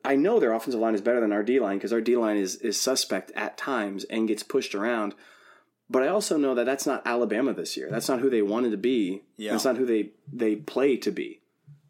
[0.05, 2.37] I know their offensive line is better than our D line because our D line
[2.37, 5.15] is, is suspect at times and gets pushed around.
[5.91, 7.91] But I also know that that's not Alabama this year.
[7.91, 9.23] That's not who they wanted to be.
[9.37, 9.51] Yeah.
[9.51, 11.41] That's not who they, they play to be.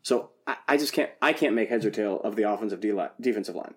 [0.02, 2.92] So I, I just can't I can't make heads or tail of the offensive D
[2.92, 3.74] line, defensive line.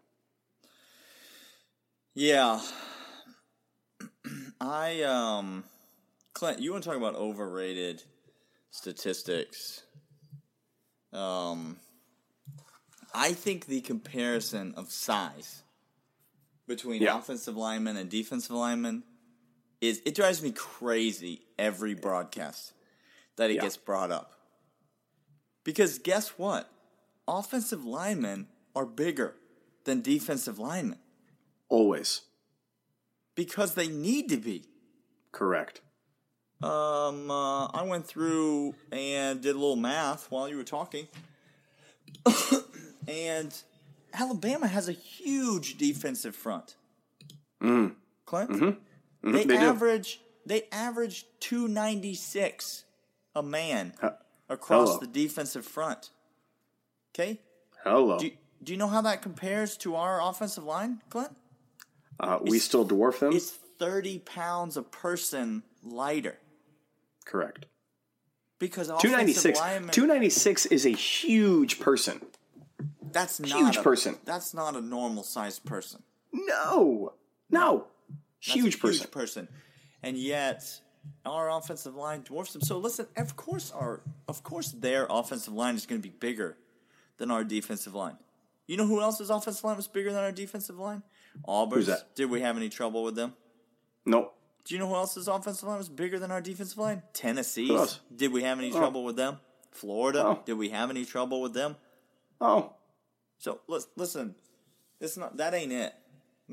[2.16, 2.62] Yeah.
[4.62, 5.66] I um
[6.34, 8.04] Clint, you want to talk about overrated
[8.72, 9.84] statistics?
[11.12, 11.78] Um
[13.14, 15.64] I think the comparison of size
[16.66, 17.18] between yeah.
[17.18, 19.04] offensive linemen and defensive linemen
[19.84, 22.72] is it drives me crazy every broadcast
[23.36, 23.62] that it yeah.
[23.64, 24.32] gets brought up.
[25.66, 26.70] Because guess what?
[27.28, 29.36] Offensive linemen are bigger
[29.84, 31.00] than defensive linemen.
[31.68, 32.22] Always.
[33.36, 34.64] Because they need to be.
[35.34, 35.82] Correct.
[36.62, 41.08] Um, uh, I went through and did a little math while you were talking.
[43.08, 43.54] and
[44.14, 46.76] Alabama has a huge defensive front.
[47.62, 47.96] Mm.
[48.26, 48.52] Clint?
[48.52, 48.80] Mm-hmm.
[49.24, 49.36] Mm-hmm.
[49.36, 50.22] They, they, average do.
[50.46, 52.86] they average 296
[53.36, 53.94] a man
[54.50, 55.00] across Hello.
[55.00, 56.10] the defensive front.
[57.14, 57.40] Okay?
[57.84, 58.18] Hello.
[58.18, 58.32] Do,
[58.64, 61.36] do you know how that compares to our offensive line, Clint?
[62.20, 63.34] Uh, we still dwarf them?
[63.34, 66.38] It's 30 pounds a person lighter.
[67.26, 67.66] Correct.
[68.60, 72.22] Because 296, linemen, 296 is a huge person.
[73.02, 74.16] That's not huge a, person.
[74.26, 76.04] That's not a normal sized person.
[76.32, 77.14] No.
[77.50, 77.88] No.
[78.52, 79.04] Huge person.
[79.04, 79.48] Huge person.
[80.02, 80.82] And yet
[81.26, 82.62] our offensive line dwarfs them.
[82.62, 86.58] So listen, of course our of course their offensive line is going to be bigger
[87.18, 88.18] than our defensive line.
[88.68, 91.04] You know who else's offensive line was bigger than our defensive line?
[91.46, 91.90] Auburn's.
[92.16, 93.34] Did we have any trouble with them?
[94.06, 94.36] Nope.
[94.66, 97.02] Do you know who else's offensive line was bigger than our defensive line?
[97.14, 98.00] Tennessee's.
[98.16, 98.78] Did we have any oh.
[98.78, 99.40] trouble with them?
[99.72, 100.24] Florida.
[100.26, 100.42] Oh.
[100.46, 101.76] Did we have any trouble with them?
[102.40, 102.74] Oh.
[103.38, 104.36] So listen,
[105.02, 105.94] it's not that ain't it.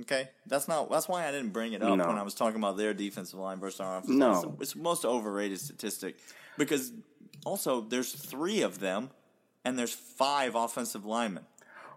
[0.01, 0.91] Okay, that's not.
[0.91, 2.07] That's why I didn't bring it up no.
[2.07, 4.33] when I was talking about their defensive line versus our offensive no.
[4.33, 4.45] line.
[4.55, 6.19] It's, it's the most overrated statistic
[6.57, 6.93] because
[7.45, 9.11] also there's three of them
[9.65, 11.45] and there's five offensive linemen.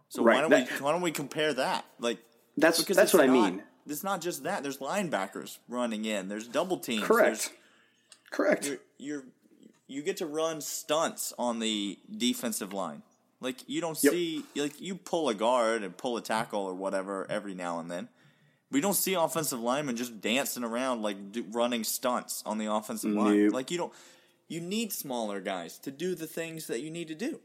[0.09, 0.35] So right.
[0.35, 1.85] why don't that, we why don't we compare that?
[1.99, 2.19] Like
[2.57, 3.63] that's because that's what not, I mean.
[3.87, 4.63] It's not just that.
[4.63, 6.29] There's linebackers running in.
[6.29, 7.03] There's double teams.
[7.03, 7.51] Correct.
[8.31, 8.65] Correct.
[8.65, 9.23] You're, you're
[9.87, 13.03] you get to run stunts on the defensive line.
[13.43, 14.13] Like you don't yep.
[14.13, 17.91] see like you pull a guard and pull a tackle or whatever every now and
[17.91, 18.09] then.
[18.71, 23.11] We don't see offensive linemen just dancing around like do, running stunts on the offensive
[23.11, 23.25] nope.
[23.25, 23.49] line.
[23.49, 23.93] Like you don't.
[24.47, 27.39] You need smaller guys to do the things that you need to do.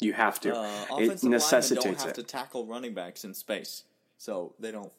[0.00, 0.54] You have to.
[0.54, 2.14] Uh, offensive it necessitates don't have it.
[2.16, 3.84] to tackle running backs in space,
[4.18, 4.92] so they don't.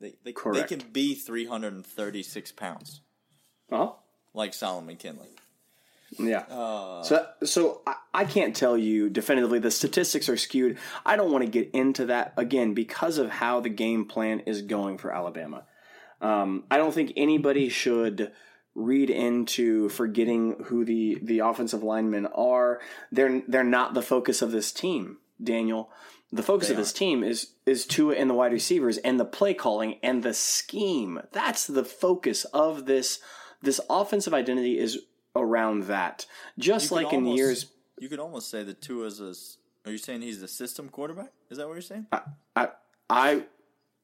[0.00, 3.00] They they, they can be three hundred and thirty six pounds.
[3.72, 3.96] Oh,
[4.34, 5.30] like Solomon Kindley.
[6.18, 6.40] Yeah.
[6.40, 9.58] Uh, so so I, I can't tell you definitively.
[9.58, 10.78] The statistics are skewed.
[11.06, 14.62] I don't want to get into that again because of how the game plan is
[14.62, 15.64] going for Alabama.
[16.20, 18.32] Um, I don't think anybody should
[18.74, 22.80] read into forgetting who the the offensive linemen are.
[23.12, 25.90] They're they're not the focus of this team, Daniel.
[26.32, 29.54] The focus of this team is is Tua and the wide receivers and the play
[29.54, 31.20] calling and the scheme.
[31.32, 33.20] That's the focus of this
[33.62, 35.00] this offensive identity is
[35.36, 36.26] around that.
[36.58, 37.66] Just like in years,
[37.98, 39.34] you could almost say that Tua is a.
[39.88, 41.32] Are you saying he's a system quarterback?
[41.48, 42.06] Is that what you're saying?
[42.12, 42.20] I,
[42.54, 42.68] I,
[43.08, 43.44] I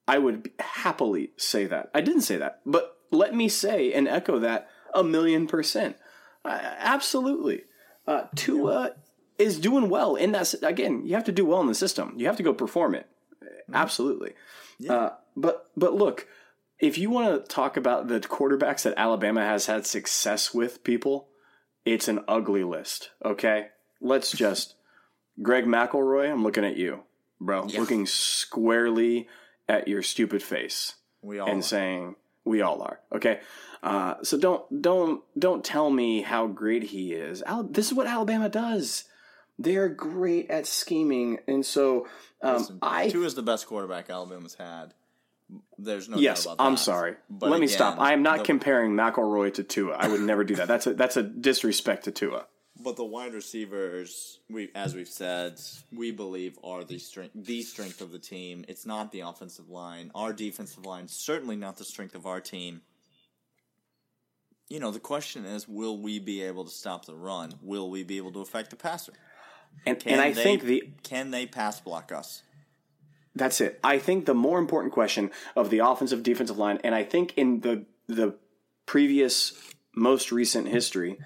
[0.08, 1.90] I would happily say that.
[1.94, 5.96] I didn't say that, but let me say and echo that a million percent.
[6.44, 7.64] Uh, absolutely.
[8.06, 8.92] Uh, Tua
[9.38, 10.54] is doing well in that.
[10.62, 12.14] Again, you have to do well in the system.
[12.16, 13.08] You have to go perform it.
[13.72, 14.34] Absolutely.
[14.88, 16.26] Uh, but but look,
[16.78, 21.28] if you want to talk about the quarterbacks that Alabama has had success with, people,
[21.84, 23.10] it's an ugly list.
[23.24, 23.68] Okay,
[24.00, 24.74] let's just
[25.42, 26.30] Greg McElroy.
[26.30, 27.00] I'm looking at you,
[27.40, 27.66] bro.
[27.66, 27.80] Yeah.
[27.80, 29.28] Looking squarely
[29.68, 31.62] at your stupid face We all and are.
[31.62, 32.14] saying
[32.44, 33.40] we all are okay
[33.82, 38.06] uh, so don't don't don't tell me how great he is Al- this is what
[38.06, 39.02] alabama does
[39.58, 42.06] they're great at scheming and so
[42.42, 44.94] um, Listen, i Tua is the best quarterback Alabama's had.
[45.78, 46.70] There's no yes doubt about that.
[46.70, 50.08] i'm sorry But let me stop i am not the- comparing mcelroy to tua i
[50.08, 52.46] would never do that that's a that's a disrespect to tua
[52.82, 55.58] But the wide receivers, we as we've said,
[55.92, 58.64] we believe are the strength the strength of the team.
[58.68, 60.10] It's not the offensive line.
[60.14, 62.82] Our defensive line certainly not the strength of our team.
[64.68, 67.52] You know, the question is, will we be able to stop the run?
[67.62, 69.12] Will we be able to affect the passer?
[69.86, 72.42] and, Can and i they, think the can they pass block us?
[73.36, 73.78] That's it.
[73.84, 77.60] I think the more important question of the offensive defensive line, and I think in
[77.60, 78.36] the the
[78.86, 79.52] previous
[79.94, 81.18] most recent history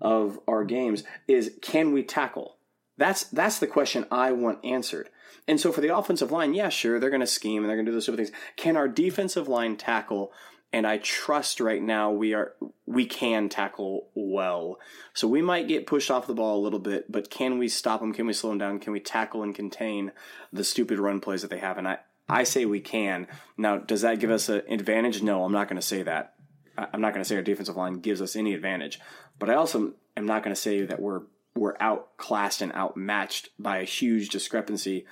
[0.00, 2.56] of our games is can we tackle?
[2.96, 5.10] That's that's the question I want answered.
[5.46, 7.86] And so for the offensive line, yeah, sure, they're going to scheme and they're going
[7.86, 8.36] to do those sort of things.
[8.56, 10.32] Can our defensive line tackle?
[10.72, 12.52] And I trust right now we are
[12.84, 14.78] we can tackle well.
[15.14, 18.00] So we might get pushed off the ball a little bit, but can we stop
[18.00, 18.12] them?
[18.12, 18.78] Can we slow them down?
[18.78, 20.12] Can we tackle and contain
[20.52, 21.78] the stupid run plays that they have?
[21.78, 21.98] And I
[22.28, 23.26] I say we can.
[23.56, 25.22] Now, does that give us an advantage?
[25.22, 26.34] No, I'm not going to say that.
[26.76, 29.00] I'm not going to say our defensive line gives us any advantage,
[29.38, 31.22] but I also am not going to say that we're
[31.56, 35.06] we're outclassed and outmatched by a huge discrepancy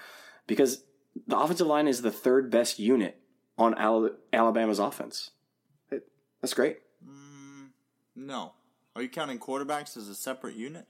[0.46, 0.84] because
[1.26, 3.20] the offensive line is the third best unit
[3.59, 3.74] on
[4.32, 5.30] Alabama's offense.
[6.47, 6.78] That's great.
[8.14, 8.53] No.
[8.94, 10.86] Are you counting quarterbacks as a separate unit?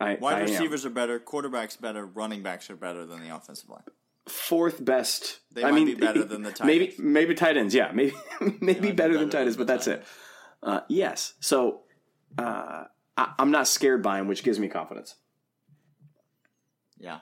[0.00, 0.46] I, Wide I am.
[0.46, 3.84] receivers are better, quarterbacks better, running backs are better than the offensive line.
[4.26, 5.38] fourth best.
[5.52, 6.98] They I might mean, be better than the tight maybe ends.
[6.98, 7.72] maybe tight ends.
[7.72, 8.14] Yeah, maybe
[8.60, 10.04] maybe be better than better tight ends, but that's it.
[10.60, 11.34] Uh, yes.
[11.38, 11.82] So
[12.36, 12.86] uh,
[13.16, 15.14] I, I'm not scared by him, which gives me confidence.
[16.98, 17.20] Yeah.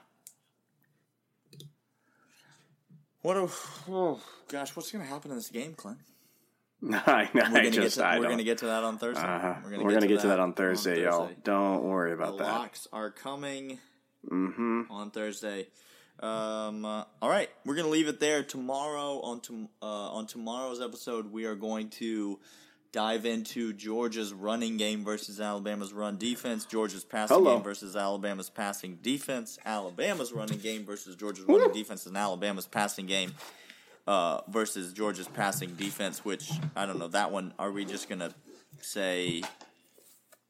[3.21, 3.47] What a
[3.91, 5.99] oh, gosh, what's going to happen in this game, Clint?
[6.93, 8.85] I, We're I going to get just to, I we're going to get to that
[8.85, 9.23] on Thursday.
[9.23, 9.55] uh-huh.
[9.65, 11.31] We're gonna get to that on Thursday, y'all.
[11.43, 12.45] Don't worry The about that.
[12.45, 13.79] locks are coming
[14.31, 14.83] Mm-hmm.
[14.91, 15.69] on Thursday.
[16.21, 18.43] Um, uh, all right, we're gonna leave it there.
[18.43, 22.41] Tomorrow on to, uh, on tomorrow's episode, we are going to
[22.91, 26.65] dive into Georgia's running game versus Alabama's run defense.
[26.65, 27.55] Georgia's passing Hello.
[27.57, 29.59] game versus Alabama's passing defense.
[29.65, 33.35] Alabama's running game versus Georgia's running defense, and Alabama's passing game
[34.09, 36.25] uh, versus Georgia's passing defense.
[36.25, 37.53] Which I don't know that one.
[37.59, 38.33] Are we just gonna
[38.81, 39.43] say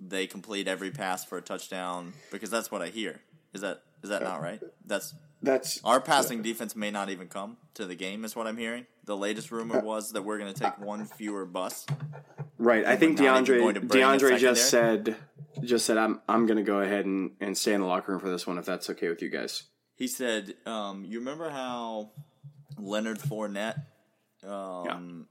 [0.00, 2.14] they complete every pass for a touchdown?
[2.30, 3.20] Because that's what I hear.
[3.52, 4.62] Is that is that not right?
[4.86, 8.56] That's That's our passing defense may not even come to the game, is what I'm
[8.56, 8.86] hearing.
[9.04, 11.86] The latest rumor was that we're going to take one fewer bus.
[12.58, 12.84] right.
[12.84, 15.16] I think D'Andre going to bring a D'Andre just said
[15.64, 18.28] just said I'm I'm gonna go ahead and, and stay in the locker room for
[18.28, 19.64] this one if that's okay with you guys.
[19.96, 22.12] He said, um, "You remember how
[22.76, 23.82] Leonard Fournette
[24.46, 25.26] um,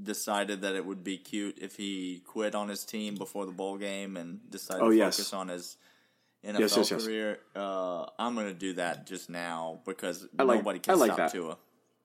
[0.00, 3.76] decided that it would be cute if he quit on his team before the bowl
[3.78, 5.16] game and decided Oh, to yes.
[5.16, 5.76] focus on his
[6.44, 7.38] NFL Yes, yes, career?
[7.54, 11.32] Uh, I'm going to do that just now because like- nobody can like stop that.
[11.32, 11.56] Tua.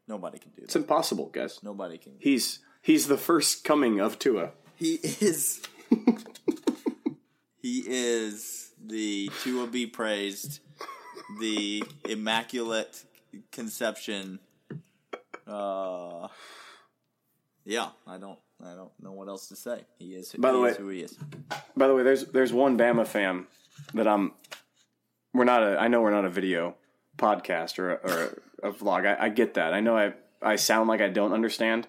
[0.07, 0.65] Nobody can do that.
[0.65, 1.59] It's impossible, guys.
[1.63, 2.13] Nobody can.
[2.19, 4.51] He's he's the first coming of Tua.
[4.75, 5.61] He is.
[7.61, 10.59] he is the Tua be praised,
[11.39, 13.03] the immaculate
[13.51, 14.39] conception.
[15.47, 16.27] Uh,
[17.65, 19.81] yeah, I don't, I don't know what else to say.
[19.99, 20.33] He is.
[20.37, 21.17] By the he way- who he is.
[21.75, 23.45] By the way, there's there's one Bama fan
[23.93, 24.33] that I'm.
[25.33, 25.77] We're not a.
[25.77, 26.75] I know we're not a video
[27.17, 29.05] podcast or a, or a, a vlog.
[29.05, 29.73] I, I get that.
[29.73, 31.87] I know I I sound like I don't understand.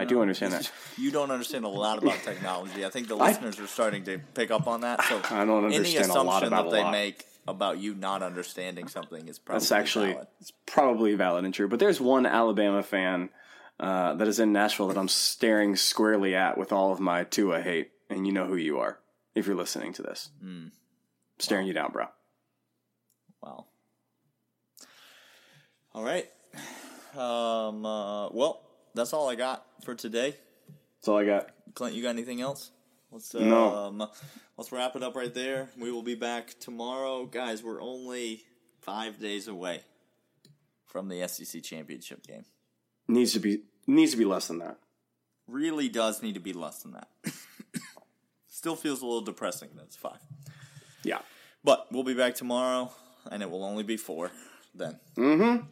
[0.00, 0.68] I do understand that.
[0.98, 2.84] You don't understand a lot about technology.
[2.84, 5.00] I think the listeners are starting to pick up on that.
[5.04, 6.90] So I don't any understand a assumption lot about that a they lot.
[6.92, 10.26] make about you not understanding something is probably That's actually valid.
[10.40, 11.68] it's probably valid and true.
[11.68, 13.30] But there's one Alabama fan
[13.78, 17.60] uh, that is in Nashville that I'm staring squarely at with all of my Tua
[17.60, 18.98] hate, and you know who you are
[19.34, 20.30] if you're listening to this.
[20.42, 20.66] Hmm.
[21.38, 22.06] Staring you down, bro.
[23.42, 23.66] Wow.
[25.94, 26.30] All right.
[27.14, 28.62] Um, uh, well,
[28.94, 30.36] that's all I got for today.
[30.98, 31.50] That's all I got.
[31.74, 32.70] Clint, you got anything else?
[33.10, 33.74] Let's No.
[33.74, 34.08] um,
[34.56, 35.70] let's wrap it up right there.
[35.78, 37.62] We will be back tomorrow, guys.
[37.62, 38.44] We're only
[38.80, 39.82] five days away
[40.84, 42.44] from the SEC championship game.
[43.08, 44.78] needs to be needs to be less than that.
[45.46, 47.08] Really does need to be less than that.
[48.48, 49.68] Still feels a little depressing.
[49.76, 50.18] That's five.
[51.04, 51.18] Yeah.
[51.62, 52.90] But we'll be back tomorrow,
[53.30, 54.32] and it will only be four
[54.74, 54.98] then.
[55.16, 55.64] Mm-hmm.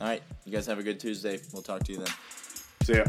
[0.00, 0.22] All right.
[0.44, 1.40] You guys have a good Tuesday.
[1.52, 2.14] We'll talk to you then.
[2.84, 3.04] See ya.